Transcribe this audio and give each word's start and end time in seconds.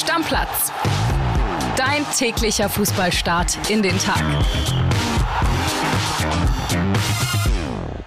Stammplatz. 0.00 0.72
Dein 1.76 2.06
täglicher 2.16 2.70
Fußballstart 2.70 3.70
in 3.70 3.82
den 3.82 3.98
Tag. 3.98 4.22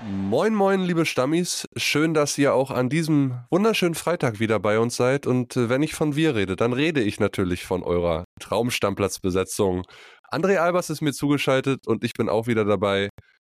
Moin, 0.02 0.56
moin, 0.56 0.82
liebe 0.82 1.06
Stammis. 1.06 1.68
Schön, 1.78 2.16
dass 2.16 2.36
ihr 2.40 2.56
auch 2.56 2.72
an 2.72 2.90
diesem 2.90 3.40
wunderschönen 3.52 3.94
Freitag 3.94 4.40
wieder 4.40 4.60
bei 4.60 4.80
uns 4.80 4.96
seid. 4.96 5.28
Und 5.28 5.56
äh, 5.56 5.70
wenn 5.70 5.84
ich 5.84 5.94
von 5.94 6.16
wir 6.16 6.34
rede, 6.34 6.56
dann 6.56 6.74
rede 6.74 7.00
ich 7.00 7.20
natürlich 7.20 7.64
von 7.64 7.84
eurer 7.84 8.24
Traumstammplatzbesetzung. 8.40 9.84
André 10.32 10.58
Albers 10.58 10.90
ist 10.90 11.02
mir 11.02 11.14
zugeschaltet 11.14 11.86
und 11.86 12.04
ich 12.04 12.14
bin 12.14 12.28
auch 12.28 12.48
wieder 12.48 12.66
dabei. 12.66 13.10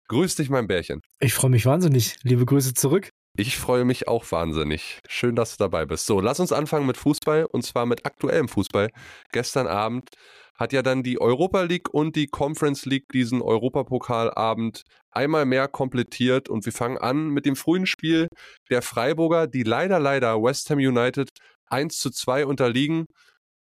Grüß 0.08 0.36
dich, 0.36 0.50
mein 0.50 0.68
Bärchen. 0.68 1.02
Ich 1.20 1.34
freue 1.34 1.52
mich 1.52 1.66
wahnsinnig. 1.66 2.16
Liebe 2.24 2.46
Grüße 2.46 2.74
zurück. 2.74 3.10
Ich 3.38 3.58
freue 3.58 3.86
mich 3.86 4.08
auch 4.08 4.30
wahnsinnig. 4.32 5.00
Schön, 5.08 5.36
dass 5.36 5.56
du 5.56 5.64
dabei 5.64 5.86
bist. 5.86 6.06
So, 6.06 6.20
lass 6.20 6.40
uns 6.40 6.52
anfangen 6.52 6.86
mit 6.86 6.98
Fußball 6.98 7.46
und 7.46 7.64
zwar 7.64 7.86
mit 7.86 8.06
aktuellem 8.06 8.50
Fußball. 8.50 8.90
Gestern 9.32 9.68
Abend 9.68 10.10
hat 10.56 10.74
ja 10.74 10.82
dann 10.82 11.04
die 11.04 11.22
Europa 11.22 11.62
League 11.62 11.94
und 11.94 12.18
die 12.18 12.28
Conference 12.28 12.86
League 12.86 13.08
diesen 13.14 13.42
Europapokalabend 13.42 14.84
einmal 15.12 15.46
mehr 15.46 15.70
komplettiert 15.70 16.50
und 16.50 16.66
wir 16.66 16.74
fangen 16.74 16.98
an 16.98 17.30
mit 17.30 17.46
dem 17.46 17.56
frühen 17.56 17.86
Spiel 17.86 18.28
der 18.70 18.82
Freiburger, 18.82 19.48
die 19.48 19.64
leider, 19.64 20.00
leider 20.00 20.42
West 20.44 20.70
Ham 20.70 20.80
United 20.80 21.30
1 21.68 21.98
zu 21.98 22.10
2 22.10 22.46
unterliegen. 22.46 23.06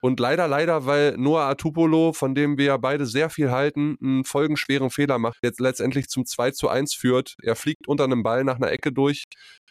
Und 0.00 0.20
leider, 0.20 0.46
leider, 0.46 0.86
weil 0.86 1.16
Noah 1.16 1.48
Atupolo, 1.48 2.12
von 2.12 2.34
dem 2.34 2.56
wir 2.56 2.66
ja 2.66 2.76
beide 2.76 3.06
sehr 3.06 3.30
viel 3.30 3.50
halten, 3.50 3.96
einen 4.02 4.24
folgenschweren 4.24 4.90
Fehler 4.90 5.18
macht, 5.18 5.38
jetzt 5.42 5.60
letztendlich 5.60 6.08
zum 6.08 6.24
2 6.24 6.52
zu 6.52 6.68
1 6.68 6.94
führt. 6.94 7.34
Er 7.42 7.56
fliegt 7.56 7.88
unter 7.88 8.04
einem 8.04 8.22
Ball 8.22 8.44
nach 8.44 8.56
einer 8.56 8.70
Ecke 8.70 8.92
durch. 8.92 9.24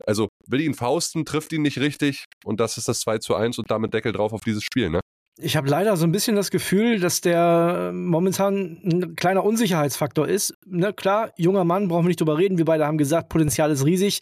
Also 0.05 0.27
will 0.45 0.62
ihn 0.62 0.73
fausten, 0.73 1.26
trifft 1.26 1.54
ihn 1.54 1.62
nicht 1.62 1.80
richtig. 1.80 2.26
Und 2.44 2.59
das 2.59 2.77
ist 2.77 2.88
das 2.88 2.99
2 3.02 3.20
zu 3.20 3.35
1 3.35 3.58
und 3.58 3.71
damit 3.71 3.94
Deckel 3.94 4.12
drauf 4.12 4.34
auf 4.34 4.41
dieses 4.41 4.63
Spiel, 4.63 4.90
ne? 4.90 4.99
Ich 5.40 5.55
habe 5.55 5.70
leider 5.70 5.95
so 5.98 6.05
ein 6.05 6.12
bisschen 6.12 6.35
das 6.35 6.49
Gefühl, 6.49 6.99
dass 6.99 7.21
der 7.21 7.91
momentan 7.94 8.79
ein 8.84 9.16
kleiner 9.16 9.44
Unsicherheitsfaktor 9.44 10.27
ist. 10.27 10.55
Ne, 10.66 10.94
klar, 10.94 11.32
junger 11.38 11.63
Mann, 11.63 11.88
brauchen 11.88 12.05
wir 12.05 12.07
nicht 12.07 12.20
drüber 12.20 12.40
reden. 12.40 12.57
Wir 12.57 12.66
beide 12.66 12.88
haben 12.88 12.98
gesagt, 12.98 13.29
Potenzial 13.29 13.70
ist 13.70 13.85
riesig. 13.85 14.21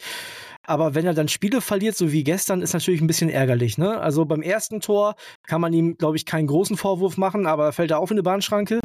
Aber 0.66 0.94
wenn 0.94 1.06
er 1.06 1.14
dann 1.14 1.28
Spiele 1.28 1.60
verliert, 1.60 1.96
so 1.96 2.12
wie 2.12 2.24
gestern, 2.24 2.62
ist 2.62 2.72
natürlich 2.72 3.00
ein 3.00 3.06
bisschen 3.06 3.30
ärgerlich. 3.30 3.78
Ne? 3.78 3.98
Also 4.00 4.24
beim 4.24 4.42
ersten 4.42 4.80
Tor 4.80 5.14
kann 5.46 5.60
man 5.60 5.72
ihm, 5.72 5.96
glaube 5.96 6.16
ich, 6.16 6.26
keinen 6.26 6.46
großen 6.46 6.76
Vorwurf 6.76 7.16
machen, 7.16 7.46
aber 7.46 7.72
fällt 7.72 7.90
er 7.90 7.98
auf 7.98 8.10
in 8.10 8.16
eine 8.16 8.22
Bahnschranke. 8.22 8.80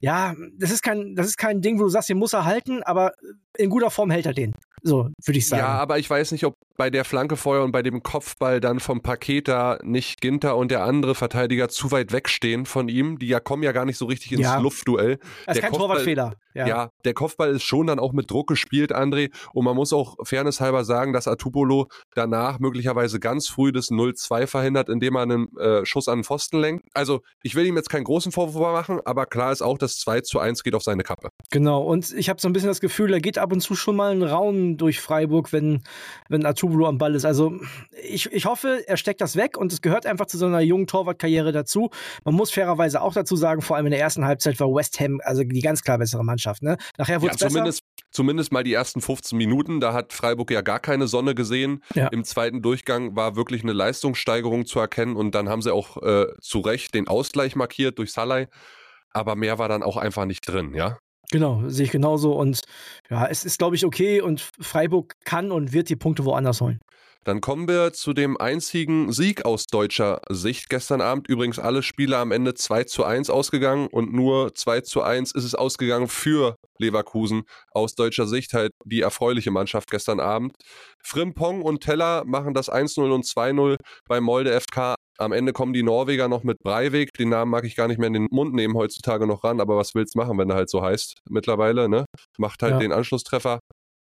Ja, 0.00 0.34
das 0.58 0.70
ist 0.70 0.82
kein, 0.82 1.14
das 1.14 1.26
ist 1.26 1.36
kein 1.36 1.60
Ding, 1.60 1.78
wo 1.78 1.84
du 1.84 1.88
sagst, 1.88 2.08
den 2.08 2.18
muss 2.18 2.32
er 2.32 2.44
halten, 2.44 2.82
aber 2.82 3.12
in 3.56 3.70
guter 3.70 3.90
Form 3.90 4.10
hält 4.10 4.26
er 4.26 4.34
den. 4.34 4.54
So, 4.82 5.08
würde 5.24 5.38
ich 5.38 5.48
sagen. 5.48 5.62
Ja, 5.62 5.68
aber 5.68 5.98
ich 5.98 6.08
weiß 6.08 6.32
nicht, 6.32 6.44
ob 6.44 6.56
bei 6.76 6.90
der 6.90 7.04
Flanke 7.04 7.36
vorher 7.36 7.64
und 7.64 7.72
bei 7.72 7.82
dem 7.82 8.02
Kopfball 8.02 8.60
dann 8.60 8.80
vom 8.80 9.00
Paket 9.00 9.48
da 9.48 9.78
nicht 9.82 10.20
Ginter 10.20 10.56
und 10.56 10.70
der 10.70 10.84
andere 10.84 11.14
Verteidiger 11.14 11.68
zu 11.68 11.90
weit 11.90 12.12
wegstehen 12.12 12.66
von 12.66 12.88
ihm. 12.88 13.18
Die 13.18 13.28
ja 13.28 13.40
kommen 13.40 13.62
ja 13.62 13.72
gar 13.72 13.84
nicht 13.84 13.98
so 13.98 14.06
richtig 14.06 14.32
ins 14.32 14.42
ja. 14.42 14.58
Luftduell. 14.58 15.18
Das 15.46 15.56
ist 15.56 15.62
kein 15.62 15.70
Kopfball, 15.70 15.88
Torwartfehler. 15.88 16.34
Ja. 16.54 16.66
ja. 16.66 16.90
der 17.04 17.14
Kopfball 17.14 17.50
ist 17.50 17.64
schon 17.64 17.86
dann 17.86 17.98
auch 17.98 18.12
mit 18.12 18.30
Druck 18.30 18.48
gespielt, 18.48 18.94
André. 18.94 19.30
Und 19.52 19.64
man 19.64 19.74
muss 19.74 19.92
auch 19.92 20.16
fairnesshalber 20.22 20.84
sagen, 20.84 21.12
dass 21.12 21.28
Atupolo 21.28 21.88
danach 22.14 22.58
möglicherweise 22.60 23.20
ganz 23.20 23.48
früh 23.48 23.72
das 23.72 23.90
0-2 23.90 24.46
verhindert, 24.46 24.88
indem 24.88 25.16
er 25.16 25.22
einen 25.22 25.56
äh, 25.58 25.84
Schuss 25.84 26.08
an 26.08 26.18
den 26.18 26.24
Pfosten 26.24 26.58
lenkt. 26.60 26.86
Also 26.94 27.20
ich 27.42 27.54
will 27.54 27.66
ihm 27.66 27.76
jetzt 27.76 27.90
keinen 27.90 28.04
großen 28.04 28.32
Vorwurf 28.32 28.54
machen, 28.54 29.00
aber 29.04 29.26
klar 29.26 29.52
ist 29.52 29.62
auch, 29.62 29.78
dass 29.78 29.98
2 29.98 30.20
zu 30.20 30.38
1 30.38 30.62
geht 30.62 30.74
auf 30.74 30.82
seine 30.82 31.02
Kappe. 31.02 31.30
Genau, 31.50 31.82
und 31.82 32.12
ich 32.12 32.28
habe 32.28 32.40
so 32.40 32.48
ein 32.48 32.52
bisschen 32.52 32.68
das 32.68 32.80
Gefühl, 32.80 33.12
er 33.12 33.20
geht 33.20 33.38
ab 33.38 33.52
und 33.52 33.60
zu 33.60 33.74
schon 33.74 33.96
mal 33.96 34.12
einen 34.12 34.22
Raum 34.22 34.76
durch 34.76 35.00
Freiburg, 35.00 35.52
wenn, 35.52 35.82
wenn 36.28 36.46
Atupolo 36.64 36.86
am 36.86 36.98
Ball 36.98 37.14
ist. 37.14 37.24
Also 37.24 37.58
ich, 38.02 38.30
ich 38.32 38.46
hoffe, 38.46 38.84
er 38.86 38.96
steckt 38.96 39.20
das 39.20 39.36
weg 39.36 39.56
und 39.56 39.72
es 39.72 39.80
gehört 39.80 40.06
einfach 40.06 40.26
zu 40.26 40.38
so 40.38 40.46
einer 40.46 40.60
jungen 40.60 40.86
Torwartkarriere 40.86 41.52
dazu. 41.52 41.90
Man 42.24 42.34
muss 42.34 42.50
fairerweise 42.50 43.00
auch 43.00 43.12
dazu 43.12 43.36
sagen, 43.36 43.62
vor 43.62 43.76
allem 43.76 43.86
in 43.86 43.92
der 43.92 44.00
ersten 44.00 44.24
Halbzeit 44.24 44.58
war 44.60 44.68
West 44.68 44.98
Ham 45.00 45.20
also 45.24 45.44
die 45.44 45.60
ganz 45.60 45.82
klar 45.82 45.98
bessere 45.98 46.24
Mannschaft. 46.24 46.62
Ne? 46.62 46.76
Nachher 46.98 47.22
wurde 47.22 47.32
ja, 47.32 47.48
zumindest, 47.48 47.82
besser. 47.82 48.08
Zumindest 48.10 48.52
mal 48.52 48.64
die 48.64 48.72
ersten 48.72 49.00
15 49.00 49.36
Minuten, 49.36 49.80
da 49.80 49.92
hat 49.92 50.12
Freiburg 50.12 50.50
ja 50.50 50.62
gar 50.62 50.80
keine 50.80 51.06
Sonne 51.06 51.34
gesehen. 51.34 51.82
Ja. 51.94 52.08
Im 52.08 52.24
zweiten 52.24 52.62
Durchgang 52.62 53.16
war 53.16 53.36
wirklich 53.36 53.62
eine 53.62 53.72
Leistungssteigerung 53.72 54.66
zu 54.66 54.78
erkennen 54.78 55.16
und 55.16 55.34
dann 55.34 55.48
haben 55.48 55.62
sie 55.62 55.72
auch 55.72 56.02
äh, 56.02 56.26
zu 56.40 56.60
Recht 56.60 56.94
den 56.94 57.08
Ausgleich 57.08 57.56
markiert 57.56 57.98
durch 57.98 58.12
Salai. 58.12 58.48
Aber 59.10 59.36
mehr 59.36 59.58
war 59.58 59.68
dann 59.68 59.82
auch 59.82 59.96
einfach 59.96 60.24
nicht 60.24 60.40
drin, 60.40 60.74
ja? 60.74 60.98
Genau, 61.34 61.64
sehe 61.66 61.86
ich 61.86 61.90
genauso. 61.90 62.32
Und 62.34 62.60
ja, 63.10 63.26
es 63.26 63.44
ist, 63.44 63.58
glaube 63.58 63.74
ich, 63.74 63.84
okay 63.84 64.20
und 64.20 64.40
Freiburg 64.40 65.16
kann 65.24 65.50
und 65.50 65.72
wird 65.72 65.88
die 65.88 65.96
Punkte 65.96 66.24
woanders 66.24 66.60
holen. 66.60 66.78
Dann 67.24 67.40
kommen 67.40 67.66
wir 67.66 67.92
zu 67.92 68.12
dem 68.12 68.36
einzigen 68.36 69.12
Sieg 69.12 69.44
aus 69.44 69.66
deutscher 69.66 70.20
Sicht 70.28 70.68
gestern 70.68 71.00
Abend. 71.00 71.26
Übrigens 71.26 71.58
alle 71.58 71.82
Spiele 71.82 72.18
am 72.18 72.30
Ende 72.30 72.54
2 72.54 72.84
zu 72.84 73.02
1 73.02 73.30
ausgegangen 73.30 73.88
und 73.88 74.12
nur 74.12 74.54
2 74.54 74.82
zu 74.82 75.02
1 75.02 75.32
ist 75.32 75.42
es 75.42 75.56
ausgegangen 75.56 76.06
für 76.06 76.54
Leverkusen. 76.78 77.42
Aus 77.72 77.96
deutscher 77.96 78.28
Sicht 78.28 78.52
halt 78.52 78.70
die 78.84 79.00
erfreuliche 79.00 79.50
Mannschaft 79.50 79.90
gestern 79.90 80.20
Abend. 80.20 80.54
Frimpong 81.02 81.62
und 81.62 81.82
Teller 81.82 82.22
machen 82.26 82.54
das 82.54 82.70
1-0 82.70 83.10
und 83.10 83.24
2-0 83.24 83.78
bei 84.06 84.20
Molde 84.20 84.52
FK. 84.60 84.94
Am 85.18 85.32
Ende 85.32 85.52
kommen 85.52 85.72
die 85.72 85.82
Norweger 85.82 86.28
noch 86.28 86.42
mit 86.42 86.58
Breivik. 86.62 87.12
Den 87.12 87.28
Namen 87.28 87.50
mag 87.50 87.64
ich 87.64 87.76
gar 87.76 87.88
nicht 87.88 87.98
mehr 87.98 88.08
in 88.08 88.14
den 88.14 88.28
Mund 88.30 88.54
nehmen 88.54 88.74
heutzutage 88.74 89.26
noch 89.26 89.44
ran, 89.44 89.60
aber 89.60 89.76
was 89.76 89.94
willst 89.94 90.14
du 90.14 90.18
machen, 90.18 90.38
wenn 90.38 90.50
er 90.50 90.56
halt 90.56 90.70
so 90.70 90.82
heißt 90.82 91.18
mittlerweile, 91.28 91.88
ne? 91.88 92.04
Macht 92.38 92.62
halt 92.62 92.74
ja. 92.74 92.78
den 92.80 92.92
Anschlusstreffer. 92.92 93.60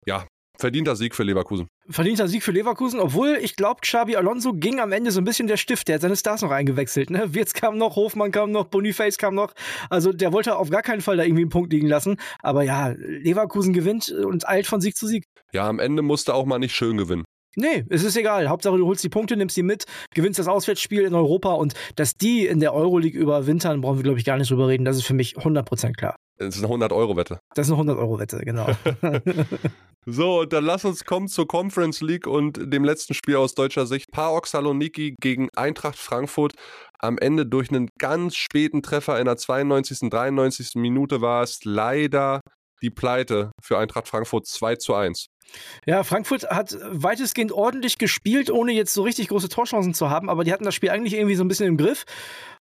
Ja, 0.07 0.27
Verdienter 0.57 0.95
Sieg 0.95 1.17
für 1.17 1.25
Leverkusen. 1.25 1.67
Verdienter 1.89 2.29
Sieg 2.29 2.45
für 2.45 2.53
Leverkusen, 2.53 3.01
obwohl 3.01 3.39
ich 3.43 3.57
glaube, 3.57 3.81
Xabi 3.81 4.15
Alonso 4.15 4.53
ging 4.53 4.79
am 4.79 4.93
Ende 4.93 5.11
so 5.11 5.21
ein 5.21 5.25
bisschen 5.25 5.49
der 5.49 5.57
Stift. 5.57 5.89
Der 5.89 5.97
hat 5.97 6.03
seine 6.03 6.17
Stars 6.17 6.43
noch 6.43 6.53
eingewechselt. 6.53 7.11
Ne? 7.11 7.35
Wirtz 7.35 7.55
kam 7.55 7.77
noch, 7.77 7.97
Hofmann 7.97 8.31
kam 8.31 8.53
noch, 8.53 8.67
Boniface 8.67 9.19
kam 9.19 9.35
noch. 9.35 9.53
Also 9.91 10.13
der 10.13 10.33
wollte 10.33 10.57
auf 10.57 10.71
gar 10.71 10.83
keinen 10.83 11.01
Fall 11.01 11.17
da 11.17 11.25
irgendwie 11.25 11.43
einen 11.43 11.51
Punkt 11.51 11.73
liegen 11.73 11.89
lassen. 11.89 12.19
Aber 12.41 12.63
ja, 12.63 12.95
Leverkusen 12.97 13.73
gewinnt 13.73 14.11
und 14.11 14.49
eilt 14.49 14.67
von 14.67 14.81
Sieg 14.81 14.97
zu 14.97 15.09
Sieg. 15.09 15.25
Ja, 15.53 15.69
am 15.69 15.81
Ende 15.81 16.03
musste 16.03 16.35
auch 16.35 16.47
mal 16.47 16.59
nicht 16.59 16.75
schön 16.75 16.97
gewinnen. 16.97 17.25
Nee, 17.57 17.85
es 17.89 18.03
ist 18.03 18.17
egal. 18.17 18.49
Hauptsache, 18.49 18.77
du 18.77 18.87
holst 18.87 19.05
die 19.05 19.09
Punkte, 19.09 19.37
nimmst 19.37 19.57
die 19.57 19.63
mit, 19.63 19.85
gewinnst 20.15 20.39
das 20.39 20.49
Auswärtsspiel 20.49 21.03
in 21.03 21.15
Europa 21.15 21.53
und 21.53 21.75
dass 21.97 22.15
die 22.15 22.47
in 22.47 22.61
der 22.61 22.75
Euroleague 22.75 23.19
überwintern, 23.19 23.81
brauchen 23.81 23.99
wir, 23.99 24.03
glaube 24.03 24.19
ich, 24.19 24.25
gar 24.25 24.37
nicht 24.37 24.51
drüber 24.51 24.69
reden. 24.69 24.85
Das 24.85 24.97
ist 24.97 25.05
für 25.05 25.15
mich 25.15 25.37
100% 25.37 25.93
klar. 25.93 26.17
Das 26.37 26.57
ist 26.57 26.65
eine 26.65 26.75
100-Euro-Wette. 26.75 27.39
Das 27.55 27.69
ist 27.69 27.73
eine 27.73 27.93
100-Euro-Wette, 27.93 28.39
genau. 28.39 28.67
so, 30.07 30.41
und 30.41 30.53
dann 30.53 30.65
lass 30.65 30.85
uns 30.85 31.05
kommen 31.05 31.29
zur 31.29 31.47
Conference 31.47 32.01
League 32.01 32.27
und 32.27 32.73
dem 32.73 32.83
letzten 32.83 33.15
Spiel 33.15 33.37
aus 33.37 33.55
deutscher 33.55 33.87
Sicht. 33.87 34.11
PAOK 34.11 34.49
Saloniki 34.49 35.15
gegen 35.21 35.49
Eintracht 35.55 35.97
Frankfurt. 35.97 36.55
Am 36.99 37.19
Ende 37.19 37.47
durch 37.47 37.71
einen 37.71 37.89
ganz 37.99 38.35
späten 38.35 38.83
Treffer 38.83 39.19
in 39.21 39.27
der 39.27 39.37
92., 39.37 40.11
93. 40.11 40.75
Minute 40.75 41.21
war 41.21 41.43
es 41.43 41.61
leider 41.65 42.41
die 42.83 42.91
Pleite 42.91 43.53
für 43.63 43.79
Eintracht 43.79 44.09
Frankfurt 44.09 44.47
2 44.47 44.77
zu 44.77 44.95
1. 44.95 45.27
Ja, 45.87 46.05
Frankfurt 46.05 46.49
hat 46.51 46.77
weitestgehend 46.83 47.53
ordentlich 47.53 47.99
gespielt, 47.99 48.51
ohne 48.51 48.73
jetzt 48.73 48.95
so 48.95 49.03
richtig 49.03 49.29
große 49.29 49.49
Torchancen 49.49 49.95
zu 49.95 50.11
haben, 50.11 50.31
aber 50.31 50.45
die 50.45 50.53
hatten 50.53 50.65
das 50.65 50.75
Spiel 50.75 50.91
eigentlich 50.91 51.15
irgendwie 51.15 51.37
so 51.37 51.45
ein 51.45 51.49
bisschen 51.49 51.69
im 51.69 51.77
Griff. 51.77 52.05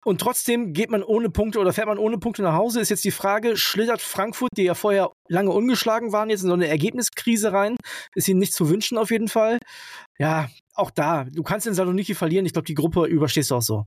Und 0.06 0.20
trotzdem 0.20 0.74
geht 0.74 0.92
man 0.92 1.02
ohne 1.02 1.30
Punkte 1.30 1.60
oder 1.60 1.72
fährt 1.72 1.88
man 1.88 1.98
ohne 1.98 2.18
Punkte 2.18 2.42
nach 2.42 2.56
Hause. 2.56 2.82
Ist 2.82 2.90
jetzt 2.90 3.06
die 3.06 3.12
Frage, 3.12 3.56
schlittert 3.56 4.02
Frankfurt, 4.02 4.50
die 4.58 4.64
ja 4.64 4.74
vorher 4.74 5.12
lange 5.30 5.52
ungeschlagen 5.52 6.12
waren, 6.12 6.30
jetzt 6.30 6.42
in 6.42 6.50
so 6.50 6.54
eine 6.54 6.68
Ergebniskrise 6.68 7.54
rein? 7.54 7.78
Ist 8.14 8.28
ihnen 8.28 8.40
nicht 8.40 8.54
zu 8.54 8.70
wünschen 8.70 8.98
auf 8.98 9.12
jeden 9.12 9.30
Fall. 9.30 9.60
Ja, 10.20 10.50
auch 10.76 10.92
da, 10.92 11.24
du 11.24 11.44
kannst 11.44 11.68
in 11.68 11.74
Saloniki 11.74 12.16
verlieren. 12.16 12.46
Ich 12.46 12.54
glaube, 12.54 12.66
die 12.66 12.74
Gruppe 12.74 13.06
überstehst 13.06 13.52
du 13.52 13.56
auch 13.56 13.62
so. 13.62 13.86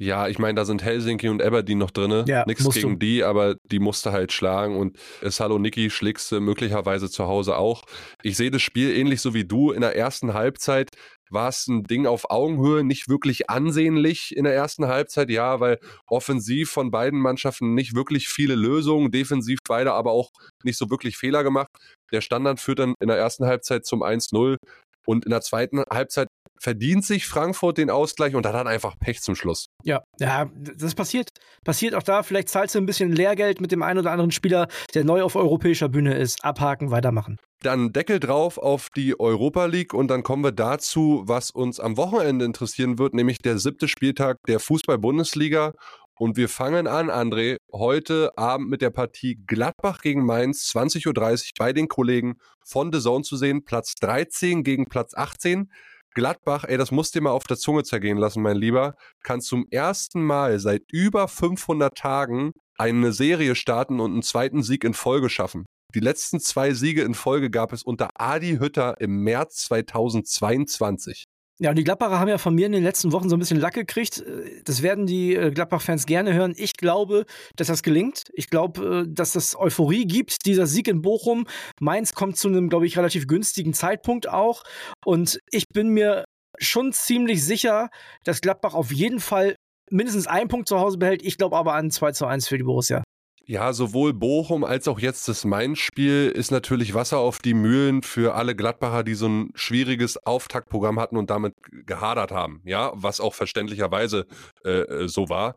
Ja, 0.00 0.28
ich 0.28 0.38
meine, 0.38 0.54
da 0.54 0.64
sind 0.64 0.82
Helsinki 0.82 1.28
und 1.28 1.42
Aberdeen 1.42 1.76
noch 1.76 1.90
drin. 1.90 2.24
Ja, 2.26 2.44
Nichts 2.46 2.66
gegen 2.70 2.92
du. 2.92 3.06
die, 3.06 3.22
aber 3.22 3.56
die 3.70 3.80
musste 3.80 4.12
halt 4.12 4.32
schlagen 4.32 4.76
und 4.78 4.96
Saloniki 5.20 5.90
schlägst 5.90 6.32
du 6.32 6.40
möglicherweise 6.40 7.10
zu 7.10 7.26
Hause 7.26 7.56
auch. 7.56 7.82
Ich 8.22 8.38
sehe 8.38 8.50
das 8.50 8.62
Spiel 8.62 8.96
ähnlich 8.96 9.20
so 9.20 9.34
wie 9.34 9.44
du. 9.44 9.72
In 9.72 9.82
der 9.82 9.94
ersten 9.94 10.32
Halbzeit 10.32 10.88
war 11.28 11.50
es 11.50 11.66
ein 11.66 11.84
Ding 11.84 12.06
auf 12.06 12.30
Augenhöhe, 12.30 12.82
nicht 12.82 13.10
wirklich 13.10 13.50
ansehnlich 13.50 14.34
in 14.34 14.44
der 14.44 14.54
ersten 14.54 14.86
Halbzeit, 14.86 15.28
ja, 15.28 15.60
weil 15.60 15.78
offensiv 16.06 16.70
von 16.70 16.90
beiden 16.90 17.20
Mannschaften 17.20 17.74
nicht 17.74 17.94
wirklich 17.94 18.28
viele 18.28 18.54
Lösungen, 18.54 19.10
defensiv 19.10 19.58
beide 19.68 19.92
aber 19.92 20.12
auch 20.12 20.30
nicht 20.64 20.78
so 20.78 20.88
wirklich 20.88 21.18
Fehler 21.18 21.44
gemacht. 21.44 21.68
Der 22.10 22.22
Standard 22.22 22.58
führt 22.58 22.78
dann 22.78 22.94
in 23.00 23.08
der 23.08 23.18
ersten 23.18 23.44
Halbzeit 23.44 23.84
zum 23.84 24.02
1-0 24.02 24.56
und 25.04 25.26
in 25.26 25.30
der 25.30 25.42
zweiten 25.42 25.84
Halbzeit 25.92 26.28
verdient 26.60 27.04
sich 27.04 27.26
Frankfurt 27.26 27.78
den 27.78 27.90
Ausgleich 27.90 28.34
und 28.34 28.44
dann 28.44 28.66
einfach 28.66 28.98
Pech 28.98 29.22
zum 29.22 29.34
Schluss. 29.34 29.70
Ja, 29.82 30.02
ja, 30.18 30.50
das 30.54 30.94
passiert. 30.94 31.30
Passiert 31.64 31.94
auch 31.94 32.02
da. 32.02 32.22
Vielleicht 32.22 32.50
zahlst 32.50 32.74
du 32.74 32.78
ein 32.78 32.86
bisschen 32.86 33.10
Lehrgeld 33.10 33.60
mit 33.60 33.72
dem 33.72 33.82
einen 33.82 33.98
oder 33.98 34.12
anderen 34.12 34.30
Spieler, 34.30 34.68
der 34.94 35.04
neu 35.04 35.22
auf 35.22 35.36
europäischer 35.36 35.88
Bühne 35.88 36.14
ist. 36.14 36.44
Abhaken, 36.44 36.90
weitermachen. 36.90 37.38
Dann 37.62 37.92
Deckel 37.92 38.20
drauf 38.20 38.58
auf 38.58 38.88
die 38.94 39.18
Europa 39.18 39.66
League 39.66 39.94
und 39.94 40.08
dann 40.08 40.22
kommen 40.22 40.44
wir 40.44 40.52
dazu, 40.52 41.22
was 41.26 41.50
uns 41.50 41.80
am 41.80 41.96
Wochenende 41.96 42.44
interessieren 42.44 42.98
wird, 42.98 43.14
nämlich 43.14 43.38
der 43.38 43.58
siebte 43.58 43.88
Spieltag 43.88 44.38
der 44.46 44.60
Fußball-Bundesliga. 44.60 45.72
Und 46.18 46.36
wir 46.36 46.50
fangen 46.50 46.86
an, 46.86 47.10
André, 47.10 47.56
heute 47.72 48.36
Abend 48.36 48.68
mit 48.68 48.82
der 48.82 48.90
Partie 48.90 49.38
Gladbach 49.46 50.02
gegen 50.02 50.26
Mainz, 50.26 50.70
20.30 50.74 51.06
Uhr 51.06 51.42
bei 51.58 51.72
den 51.72 51.88
Kollegen 51.88 52.36
von 52.62 52.92
The 52.92 53.00
Zone 53.00 53.24
zu 53.24 53.38
sehen. 53.38 53.64
Platz 53.64 53.94
13 53.94 54.62
gegen 54.62 54.84
Platz 54.84 55.14
18. 55.14 55.70
Gladbach, 56.14 56.64
ey, 56.66 56.76
das 56.76 56.90
musst 56.90 57.14
du 57.14 57.18
dir 57.18 57.24
mal 57.24 57.30
auf 57.30 57.44
der 57.44 57.56
Zunge 57.56 57.84
zergehen 57.84 58.18
lassen, 58.18 58.42
mein 58.42 58.56
Lieber, 58.56 58.94
kann 59.22 59.40
zum 59.40 59.66
ersten 59.70 60.22
Mal 60.22 60.58
seit 60.58 60.82
über 60.90 61.28
500 61.28 61.96
Tagen 61.96 62.52
eine 62.76 63.12
Serie 63.12 63.54
starten 63.54 64.00
und 64.00 64.12
einen 64.12 64.22
zweiten 64.22 64.62
Sieg 64.62 64.84
in 64.84 64.94
Folge 64.94 65.28
schaffen. 65.28 65.66
Die 65.94 66.00
letzten 66.00 66.40
zwei 66.40 66.72
Siege 66.72 67.02
in 67.02 67.14
Folge 67.14 67.50
gab 67.50 67.72
es 67.72 67.82
unter 67.82 68.10
Adi 68.14 68.58
Hütter 68.58 69.00
im 69.00 69.22
März 69.22 69.64
2022. 69.66 71.24
Ja, 71.62 71.68
und 71.68 71.76
die 71.76 71.84
Gladbacher 71.84 72.18
haben 72.18 72.28
ja 72.28 72.38
von 72.38 72.54
mir 72.54 72.64
in 72.64 72.72
den 72.72 72.82
letzten 72.82 73.12
Wochen 73.12 73.28
so 73.28 73.36
ein 73.36 73.38
bisschen 73.38 73.60
Lack 73.60 73.74
gekriegt. 73.74 74.24
Das 74.64 74.80
werden 74.80 75.04
die 75.04 75.34
äh, 75.34 75.50
Gladbach-Fans 75.50 76.06
gerne 76.06 76.32
hören. 76.32 76.54
Ich 76.56 76.72
glaube, 76.72 77.26
dass 77.54 77.66
das 77.66 77.82
gelingt. 77.82 78.30
Ich 78.32 78.48
glaube, 78.48 79.04
äh, 79.06 79.12
dass 79.12 79.32
das 79.32 79.56
Euphorie 79.58 80.06
gibt. 80.06 80.46
Dieser 80.46 80.66
Sieg 80.66 80.88
in 80.88 81.02
Bochum. 81.02 81.46
Mainz 81.78 82.14
kommt 82.14 82.38
zu 82.38 82.48
einem, 82.48 82.70
glaube 82.70 82.86
ich, 82.86 82.96
relativ 82.96 83.26
günstigen 83.26 83.74
Zeitpunkt 83.74 84.26
auch. 84.26 84.62
Und 85.04 85.38
ich 85.50 85.64
bin 85.70 85.88
mir 85.88 86.24
schon 86.58 86.94
ziemlich 86.94 87.44
sicher, 87.44 87.90
dass 88.24 88.40
Gladbach 88.40 88.72
auf 88.72 88.90
jeden 88.90 89.20
Fall 89.20 89.54
mindestens 89.90 90.26
einen 90.26 90.48
Punkt 90.48 90.66
zu 90.66 90.80
Hause 90.80 90.96
behält. 90.96 91.22
Ich 91.22 91.36
glaube 91.36 91.58
aber 91.58 91.74
an 91.74 91.90
2 91.90 92.12
zu 92.12 92.24
1 92.24 92.48
für 92.48 92.56
die 92.56 92.64
Borussia. 92.64 93.02
Ja, 93.50 93.72
sowohl 93.72 94.12
Bochum 94.12 94.62
als 94.62 94.86
auch 94.86 95.00
jetzt 95.00 95.26
das 95.26 95.44
Mainz-Spiel 95.44 96.30
ist 96.32 96.52
natürlich 96.52 96.94
Wasser 96.94 97.18
auf 97.18 97.40
die 97.40 97.52
Mühlen 97.52 98.04
für 98.04 98.36
alle 98.36 98.54
Gladbacher, 98.54 99.02
die 99.02 99.14
so 99.14 99.26
ein 99.26 99.50
schwieriges 99.56 100.24
Auftaktprogramm 100.24 101.00
hatten 101.00 101.16
und 101.16 101.30
damit 101.30 101.54
gehadert 101.84 102.30
haben. 102.30 102.62
Ja, 102.64 102.92
was 102.94 103.18
auch 103.18 103.34
verständlicherweise 103.34 104.26
äh, 104.62 105.08
so 105.08 105.28
war. 105.30 105.56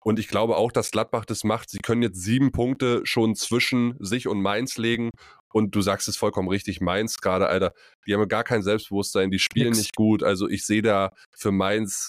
Und 0.00 0.18
ich 0.18 0.28
glaube 0.28 0.56
auch, 0.56 0.72
dass 0.72 0.90
Gladbach 0.90 1.26
das 1.26 1.44
macht. 1.44 1.68
Sie 1.68 1.80
können 1.80 2.00
jetzt 2.00 2.22
sieben 2.22 2.50
Punkte 2.50 3.02
schon 3.04 3.34
zwischen 3.34 3.94
sich 3.98 4.26
und 4.26 4.40
Mainz 4.40 4.78
legen. 4.78 5.10
Und 5.52 5.74
du 5.74 5.82
sagst 5.82 6.08
es 6.08 6.16
vollkommen 6.16 6.48
richtig, 6.48 6.80
Mainz 6.80 7.18
gerade, 7.18 7.48
Alter, 7.48 7.74
die 8.06 8.14
haben 8.14 8.26
gar 8.26 8.44
kein 8.44 8.62
Selbstbewusstsein, 8.62 9.30
die 9.30 9.38
spielen 9.38 9.66
Nix. 9.66 9.80
nicht 9.80 9.96
gut. 9.96 10.22
Also 10.22 10.48
ich 10.48 10.64
sehe 10.64 10.80
da 10.80 11.10
für 11.36 11.52
Mainz 11.52 12.08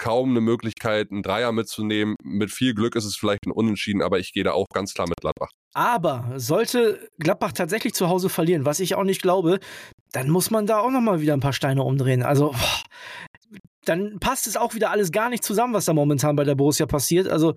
kaum 0.00 0.30
eine 0.30 0.40
Möglichkeit, 0.40 1.12
einen 1.12 1.22
Dreier 1.22 1.52
mitzunehmen. 1.52 2.16
Mit 2.22 2.50
viel 2.50 2.74
Glück 2.74 2.96
ist 2.96 3.04
es 3.04 3.16
vielleicht 3.16 3.46
ein 3.46 3.52
Unentschieden, 3.52 4.02
aber 4.02 4.18
ich 4.18 4.32
gehe 4.32 4.42
da 4.42 4.52
auch 4.52 4.66
ganz 4.72 4.94
klar 4.94 5.06
mit 5.06 5.20
Gladbach. 5.20 5.50
Aber 5.74 6.32
sollte 6.36 7.08
Gladbach 7.18 7.52
tatsächlich 7.52 7.94
zu 7.94 8.08
Hause 8.08 8.30
verlieren, 8.30 8.64
was 8.64 8.80
ich 8.80 8.94
auch 8.94 9.04
nicht 9.04 9.22
glaube, 9.22 9.60
dann 10.12 10.30
muss 10.30 10.50
man 10.50 10.66
da 10.66 10.78
auch 10.78 10.90
noch 10.90 11.02
mal 11.02 11.20
wieder 11.20 11.34
ein 11.34 11.40
paar 11.40 11.52
Steine 11.52 11.82
umdrehen. 11.82 12.22
Also 12.22 12.54
dann 13.84 14.18
passt 14.20 14.46
es 14.46 14.56
auch 14.56 14.74
wieder 14.74 14.90
alles 14.90 15.12
gar 15.12 15.28
nicht 15.28 15.44
zusammen, 15.44 15.74
was 15.74 15.84
da 15.84 15.92
momentan 15.92 16.36
bei 16.36 16.44
der 16.44 16.54
Borussia 16.54 16.86
passiert. 16.86 17.28
Also 17.28 17.54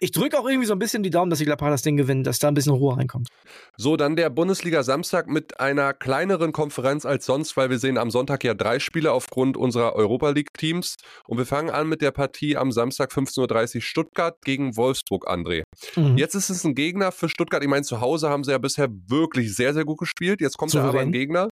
ich 0.00 0.12
drücke 0.12 0.38
auch 0.38 0.48
irgendwie 0.48 0.66
so 0.66 0.72
ein 0.72 0.78
bisschen 0.78 1.02
die 1.02 1.10
Daumen, 1.10 1.28
dass 1.28 1.38
die 1.38 1.44
Gladbacher 1.44 1.70
das 1.70 1.82
Ding 1.82 1.96
gewinnen, 1.96 2.24
dass 2.24 2.38
da 2.38 2.48
ein 2.48 2.54
bisschen 2.54 2.72
Ruhe 2.72 2.96
reinkommt. 2.96 3.28
So, 3.76 3.96
dann 3.96 4.16
der 4.16 4.30
Bundesliga 4.30 4.82
Samstag 4.82 5.28
mit 5.28 5.60
einer 5.60 5.92
kleineren 5.92 6.52
Konferenz 6.52 7.04
als 7.04 7.26
sonst, 7.26 7.56
weil 7.56 7.68
wir 7.68 7.78
sehen 7.78 7.98
am 7.98 8.10
Sonntag 8.10 8.42
ja 8.42 8.54
drei 8.54 8.78
Spiele 8.78 9.12
aufgrund 9.12 9.58
unserer 9.58 9.94
Europa 9.94 10.30
League 10.30 10.54
Teams. 10.56 10.96
Und 11.26 11.36
wir 11.36 11.44
fangen 11.44 11.68
an 11.68 11.86
mit 11.88 12.00
der 12.00 12.12
Partie 12.12 12.56
am 12.56 12.72
Samstag 12.72 13.12
15.30 13.12 13.76
Uhr 13.76 13.82
Stuttgart 13.82 14.36
gegen 14.42 14.76
Wolfsburg, 14.76 15.28
André. 15.28 15.64
Mhm. 15.96 16.16
Jetzt 16.16 16.34
ist 16.34 16.48
es 16.48 16.64
ein 16.64 16.74
Gegner 16.74 17.12
für 17.12 17.28
Stuttgart. 17.28 17.62
Ich 17.62 17.68
meine, 17.68 17.82
zu 17.82 18.00
Hause 18.00 18.30
haben 18.30 18.42
sie 18.42 18.52
ja 18.52 18.58
bisher 18.58 18.88
wirklich 19.08 19.54
sehr, 19.54 19.74
sehr 19.74 19.84
gut 19.84 19.98
gespielt. 19.98 20.40
Jetzt 20.40 20.56
kommt 20.56 20.74
da 20.74 20.82
aber 20.82 21.00
ein 21.00 21.12
Gegner, 21.12 21.50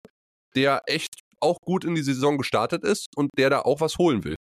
der 0.56 0.82
echt 0.86 1.20
auch 1.40 1.58
gut 1.60 1.84
in 1.84 1.94
die 1.94 2.02
Saison 2.02 2.38
gestartet 2.38 2.84
ist 2.84 3.08
und 3.16 3.30
der 3.36 3.50
da 3.50 3.60
auch 3.60 3.80
was 3.80 3.98
holen 3.98 4.24
will. 4.24 4.36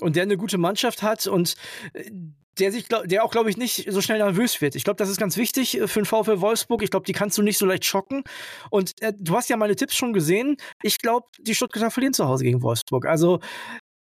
Und 0.00 0.16
der 0.16 0.22
eine 0.22 0.36
gute 0.36 0.58
Mannschaft 0.58 1.02
hat 1.02 1.26
und 1.26 1.56
äh, 1.92 2.10
der 2.58 2.72
sich, 2.72 2.86
der 2.88 3.24
auch, 3.24 3.30
glaube 3.30 3.50
ich, 3.50 3.56
nicht 3.56 3.86
so 3.90 4.00
schnell 4.00 4.18
nervös 4.18 4.60
wird. 4.60 4.74
Ich 4.74 4.84
glaube, 4.84 4.96
das 4.96 5.08
ist 5.08 5.18
ganz 5.18 5.36
wichtig 5.36 5.78
äh, 5.78 5.88
für 5.88 6.00
den 6.00 6.06
VfL 6.06 6.40
Wolfsburg. 6.40 6.82
Ich 6.82 6.90
glaube, 6.90 7.06
die 7.06 7.12
kannst 7.12 7.38
du 7.38 7.42
nicht 7.42 7.58
so 7.58 7.66
leicht 7.66 7.84
schocken. 7.84 8.24
Und 8.70 9.00
äh, 9.02 9.12
du 9.16 9.34
hast 9.34 9.48
ja 9.48 9.56
meine 9.56 9.76
Tipps 9.76 9.94
schon 9.94 10.12
gesehen. 10.12 10.56
Ich 10.82 10.98
glaube, 10.98 11.26
die 11.40 11.54
Stuttgarter 11.54 11.90
verlieren 11.90 12.14
zu 12.14 12.26
Hause 12.26 12.44
gegen 12.44 12.62
Wolfsburg. 12.62 13.06
Also 13.06 13.40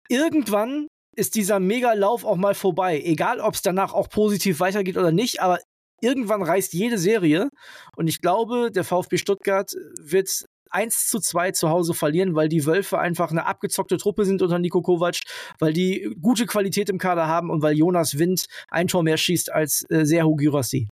irgendwann 0.10 0.88
ist 1.16 1.36
dieser 1.36 1.60
Mega-Lauf 1.60 2.26
auch 2.26 2.38
mal 2.38 2.56
vorbei. 2.56 3.02
Egal, 3.04 3.40
ob 3.40 3.54
es 3.54 3.62
danach 3.62 3.94
auch 3.94 4.10
positiv 4.10 4.60
weitergeht 4.60 4.98
oder 4.98 5.12
nicht, 5.12 5.42
aber 5.42 5.60
irgendwann 6.02 6.42
reißt 6.42 6.74
jede 6.74 6.98
Serie. 6.98 7.50
Und 7.96 8.08
ich 8.08 8.20
glaube, 8.22 8.72
der 8.72 8.84
VfB 8.84 9.18
Stuttgart 9.18 9.72
wird 10.00 10.46
1 10.74 11.08
zu 11.08 11.20
2 11.20 11.52
zu 11.52 11.70
Hause 11.70 11.94
verlieren, 11.94 12.36
weil 12.36 12.50
die 12.50 12.66
Wölfe 12.66 13.00
einfach 13.00 13.32
eine 13.32 13.46
abgezockte 13.46 13.98
Truppe 13.98 14.26
sind 14.26 14.42
unter 14.42 14.60
Nico 14.60 14.82
Kovac, 14.82 15.20
weil 15.60 15.74
die 15.74 16.16
gute 16.22 16.46
Qualität 16.46 16.90
im 16.90 16.98
Kader 16.98 17.28
haben 17.28 17.50
und 17.50 17.62
weil 17.62 17.78
Jonas 17.78 18.18
Wind 18.18 18.46
ein 18.70 18.88
Tor 18.88 19.04
mehr 19.04 19.18
schießt 19.18 19.52
als 19.52 19.86
äh, 19.90 20.06
Serhu 20.06 20.36
Girassi. 20.36 20.88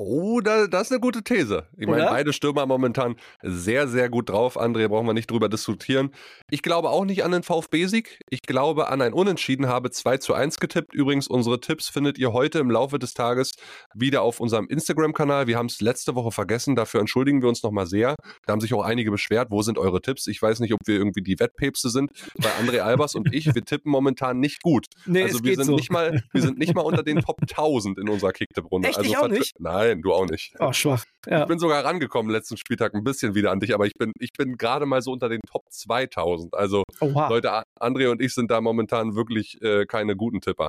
Oh, 0.00 0.40
da, 0.40 0.68
das 0.68 0.82
ist 0.82 0.92
eine 0.92 1.00
gute 1.00 1.24
These. 1.24 1.66
Ich 1.76 1.88
meine, 1.88 2.04
beide 2.04 2.32
Stürmer 2.32 2.66
momentan 2.66 3.16
sehr, 3.42 3.88
sehr 3.88 4.08
gut 4.08 4.28
drauf. 4.28 4.56
André, 4.56 4.86
brauchen 4.86 5.08
wir 5.08 5.12
nicht 5.12 5.28
drüber 5.28 5.48
diskutieren. 5.48 6.10
Ich 6.50 6.62
glaube 6.62 6.90
auch 6.90 7.04
nicht 7.04 7.24
an 7.24 7.32
den 7.32 7.42
VfB-Sieg. 7.42 8.20
Ich 8.30 8.42
glaube 8.42 8.90
an 8.90 9.02
ein 9.02 9.12
Unentschieden, 9.12 9.66
habe 9.66 9.90
2 9.90 10.18
zu 10.18 10.34
1 10.34 10.60
getippt. 10.60 10.94
Übrigens, 10.94 11.26
unsere 11.26 11.58
Tipps 11.58 11.88
findet 11.88 12.16
ihr 12.16 12.32
heute 12.32 12.60
im 12.60 12.70
Laufe 12.70 13.00
des 13.00 13.12
Tages 13.12 13.54
wieder 13.92 14.22
auf 14.22 14.38
unserem 14.38 14.68
Instagram-Kanal. 14.68 15.48
Wir 15.48 15.58
haben 15.58 15.66
es 15.66 15.80
letzte 15.80 16.14
Woche 16.14 16.30
vergessen. 16.30 16.76
Dafür 16.76 17.00
entschuldigen 17.00 17.42
wir 17.42 17.48
uns 17.48 17.64
nochmal 17.64 17.86
sehr. 17.86 18.14
Da 18.46 18.52
haben 18.52 18.60
sich 18.60 18.72
auch 18.74 18.84
einige 18.84 19.10
beschwert. 19.10 19.48
Wo 19.50 19.62
sind 19.62 19.78
eure 19.78 20.00
Tipps? 20.00 20.28
Ich 20.28 20.40
weiß 20.40 20.60
nicht, 20.60 20.74
ob 20.74 20.78
wir 20.86 20.94
irgendwie 20.94 21.22
die 21.22 21.40
Wettpäpste 21.40 21.90
sind. 21.90 22.12
Bei 22.36 22.50
André 22.62 22.82
Albers 22.82 23.16
und 23.16 23.34
ich, 23.34 23.52
wir 23.52 23.64
tippen 23.64 23.90
momentan 23.90 24.38
nicht 24.38 24.62
gut. 24.62 24.86
Nee, 25.06 25.24
also 25.24 25.42
wir 25.42 25.56
sind, 25.56 25.64
so. 25.64 25.74
nicht 25.74 25.90
mal, 25.90 26.22
wir 26.32 26.42
sind 26.42 26.56
nicht 26.56 26.76
mal 26.76 26.82
unter 26.82 27.02
den 27.02 27.18
Top 27.18 27.38
1000 27.40 27.98
in 27.98 28.08
unserer 28.08 28.30
Kicktipp-Runde. 28.30 28.86
Also 28.86 29.00
ich 29.00 29.18
auch 29.18 29.26
nicht? 29.26 29.58
Nein. 29.58 29.87
Nein, 29.88 30.02
du 30.02 30.12
auch 30.12 30.26
nicht. 30.26 30.54
Oh, 30.58 30.72
schwach. 30.72 31.04
Ja. 31.26 31.42
Ich 31.42 31.46
bin 31.46 31.58
sogar 31.58 31.84
rangekommen 31.84 32.30
letzten 32.30 32.56
Spieltag 32.56 32.94
ein 32.94 33.04
bisschen 33.04 33.34
wieder 33.34 33.50
an 33.50 33.60
dich, 33.60 33.74
aber 33.74 33.86
ich 33.86 33.94
bin, 33.94 34.12
ich 34.18 34.32
bin 34.32 34.56
gerade 34.56 34.86
mal 34.86 35.02
so 35.02 35.12
unter 35.12 35.28
den 35.28 35.40
Top 35.50 35.64
2000. 35.70 36.54
Also 36.54 36.84
Oha. 37.00 37.28
Leute, 37.28 37.62
André 37.80 38.10
und 38.10 38.20
ich 38.20 38.34
sind 38.34 38.50
da 38.50 38.60
momentan 38.60 39.14
wirklich 39.14 39.60
äh, 39.62 39.86
keine 39.86 40.16
guten 40.16 40.40
Tipper. 40.40 40.68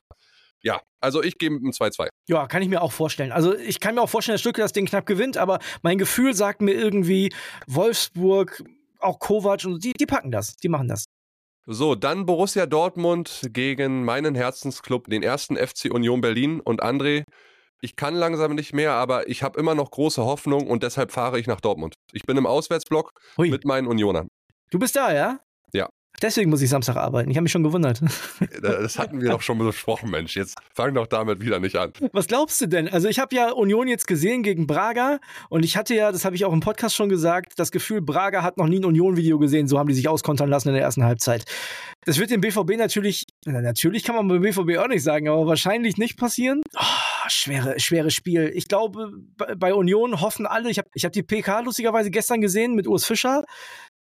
Ja, 0.62 0.82
also 1.00 1.24
ich 1.24 1.38
gehe 1.38 1.50
mit 1.50 1.62
einem 1.62 1.72
2-2. 1.72 2.08
Ja, 2.28 2.48
kann 2.48 2.62
ich 2.62 2.70
mir 2.70 2.82
auch 2.82 2.92
vorstellen. 2.92 3.32
Also 3.32 3.56
ich 3.56 3.80
kann 3.80 3.96
mir 3.96 4.02
auch 4.02 4.10
vorstellen, 4.10 4.34
dass 4.34 4.42
Stücke 4.42 4.62
das 4.62 4.74
Ding 4.74 4.86
knapp 4.86 5.06
gewinnt, 5.06 5.38
aber 5.38 5.60
mein 5.82 5.98
Gefühl 5.98 6.34
sagt 6.34 6.62
mir 6.62 6.74
irgendwie, 6.74 7.34
Wolfsburg, 7.68 8.64
auch 9.00 9.20
Kovac 9.20 9.64
und 9.66 9.84
die, 9.84 9.94
die 9.94 10.06
packen 10.06 10.32
das, 10.32 10.58
die 10.58 10.68
machen 10.68 10.90
das. 10.90 11.06
So, 11.66 11.96
dann 11.96 12.26
Borussia 12.26 12.66
Dortmund 12.66 13.50
gegen 13.54 14.04
meinen 14.04 14.34
Herzensclub, 14.34 15.08
den 15.08 15.22
ersten 15.22 15.56
FC 15.56 15.94
Union 15.94 16.20
Berlin. 16.20 16.60
Und 16.60 16.82
André, 16.82 17.26
ich 17.82 17.96
kann 17.96 18.16
langsam 18.16 18.56
nicht 18.56 18.74
mehr, 18.74 18.94
aber 18.94 19.28
ich 19.30 19.44
habe 19.44 19.60
immer 19.60 19.76
noch 19.76 19.92
große 19.92 20.24
Hoffnung 20.24 20.68
und 20.68 20.84
deshalb 20.84 21.12
fahre 21.12 21.40
ich 21.40 21.48
nach 21.48 21.62
Dortmund. 21.62 21.96
Ich 22.12 22.24
bin 22.24 22.38
im 22.38 22.46
Auswärtsblock 22.46 23.12
Hui. 23.38 23.50
mit 23.50 23.66
meinen 23.66 23.88
Unionern. 23.88 24.28
Du 24.72 24.80
bist 24.80 24.96
da, 24.96 25.14
ja? 25.14 25.40
Ja. 25.74 25.90
Deswegen 26.22 26.50
muss 26.50 26.62
ich 26.62 26.70
Samstag 26.70 26.98
arbeiten. 26.98 27.32
Ich 27.32 27.38
habe 27.38 27.44
mich 27.44 27.52
schon 27.52 27.64
gewundert. 27.64 28.02
Das 28.62 29.00
hatten 29.00 29.22
wir 29.22 29.30
doch 29.30 29.42
schon 29.42 29.58
besprochen, 29.60 30.10
Mensch. 30.10 30.36
Jetzt 30.36 30.58
fang 30.74 30.94
doch 30.94 31.08
damit 31.08 31.40
wieder 31.40 31.60
nicht 31.60 31.78
an. 31.78 31.94
Was 32.12 32.28
glaubst 32.28 32.60
du 32.60 32.68
denn? 32.68 32.90
Also 32.90 33.08
ich 33.08 33.20
habe 33.20 33.34
ja 33.36 33.52
Union 33.52 33.88
jetzt 33.88 34.06
gesehen 34.06 34.44
gegen 34.44 34.68
Braga 34.68 35.20
und 35.50 35.64
ich 35.64 35.78
hatte 35.78 35.96
ja, 35.96 36.12
das 36.12 36.26
habe 36.26 36.36
ich 36.36 36.44
auch 36.44 36.52
im 36.52 36.60
Podcast 36.60 36.96
schon 36.96 37.08
gesagt, 37.08 37.54
das 37.58 37.72
Gefühl, 37.72 38.02
Braga 38.02 38.44
hat 38.44 38.58
noch 38.58 38.68
nie 38.68 38.80
ein 38.80 38.86
Union-Video 38.86 39.40
gesehen. 39.40 39.68
So 39.68 39.80
haben 39.80 39.88
die 39.88 39.96
sich 39.96 40.10
auskontern 40.10 40.50
lassen 40.50 40.70
in 40.70 40.74
der 40.74 40.84
ersten 40.84 41.06
Halbzeit. 41.06 41.46
Das 42.04 42.20
wird 42.20 42.32
dem 42.32 42.42
BVB 42.42 42.72
natürlich, 42.78 43.26
natürlich 43.46 44.04
kann 44.04 44.16
man 44.16 44.28
beim 44.28 44.42
BVB 44.42 44.78
auch 44.78 44.88
nicht 44.88 45.04
sagen, 45.04 45.30
aber 45.30 45.48
wahrscheinlich 45.48 45.98
nicht 45.98 46.18
passieren. 46.18 46.64
Oh, 46.76 46.84
schwere, 47.30 47.80
schweres 47.80 48.14
Spiel. 48.14 48.52
Ich 48.54 48.68
glaube, 48.68 49.12
bei 49.58 49.74
Union 49.74 50.22
hoffen 50.22 50.46
alle, 50.46 50.70
ich 50.70 50.78
habe 50.78 50.90
ich 50.94 51.06
hab 51.06 51.12
die 51.12 51.24
PK 51.24 51.62
lustigerweise 51.62 52.12
gestern 52.12 52.42
gesehen 52.42 52.76
mit 52.76 52.88
Urs 52.88 53.06
Fischer. 53.06 53.44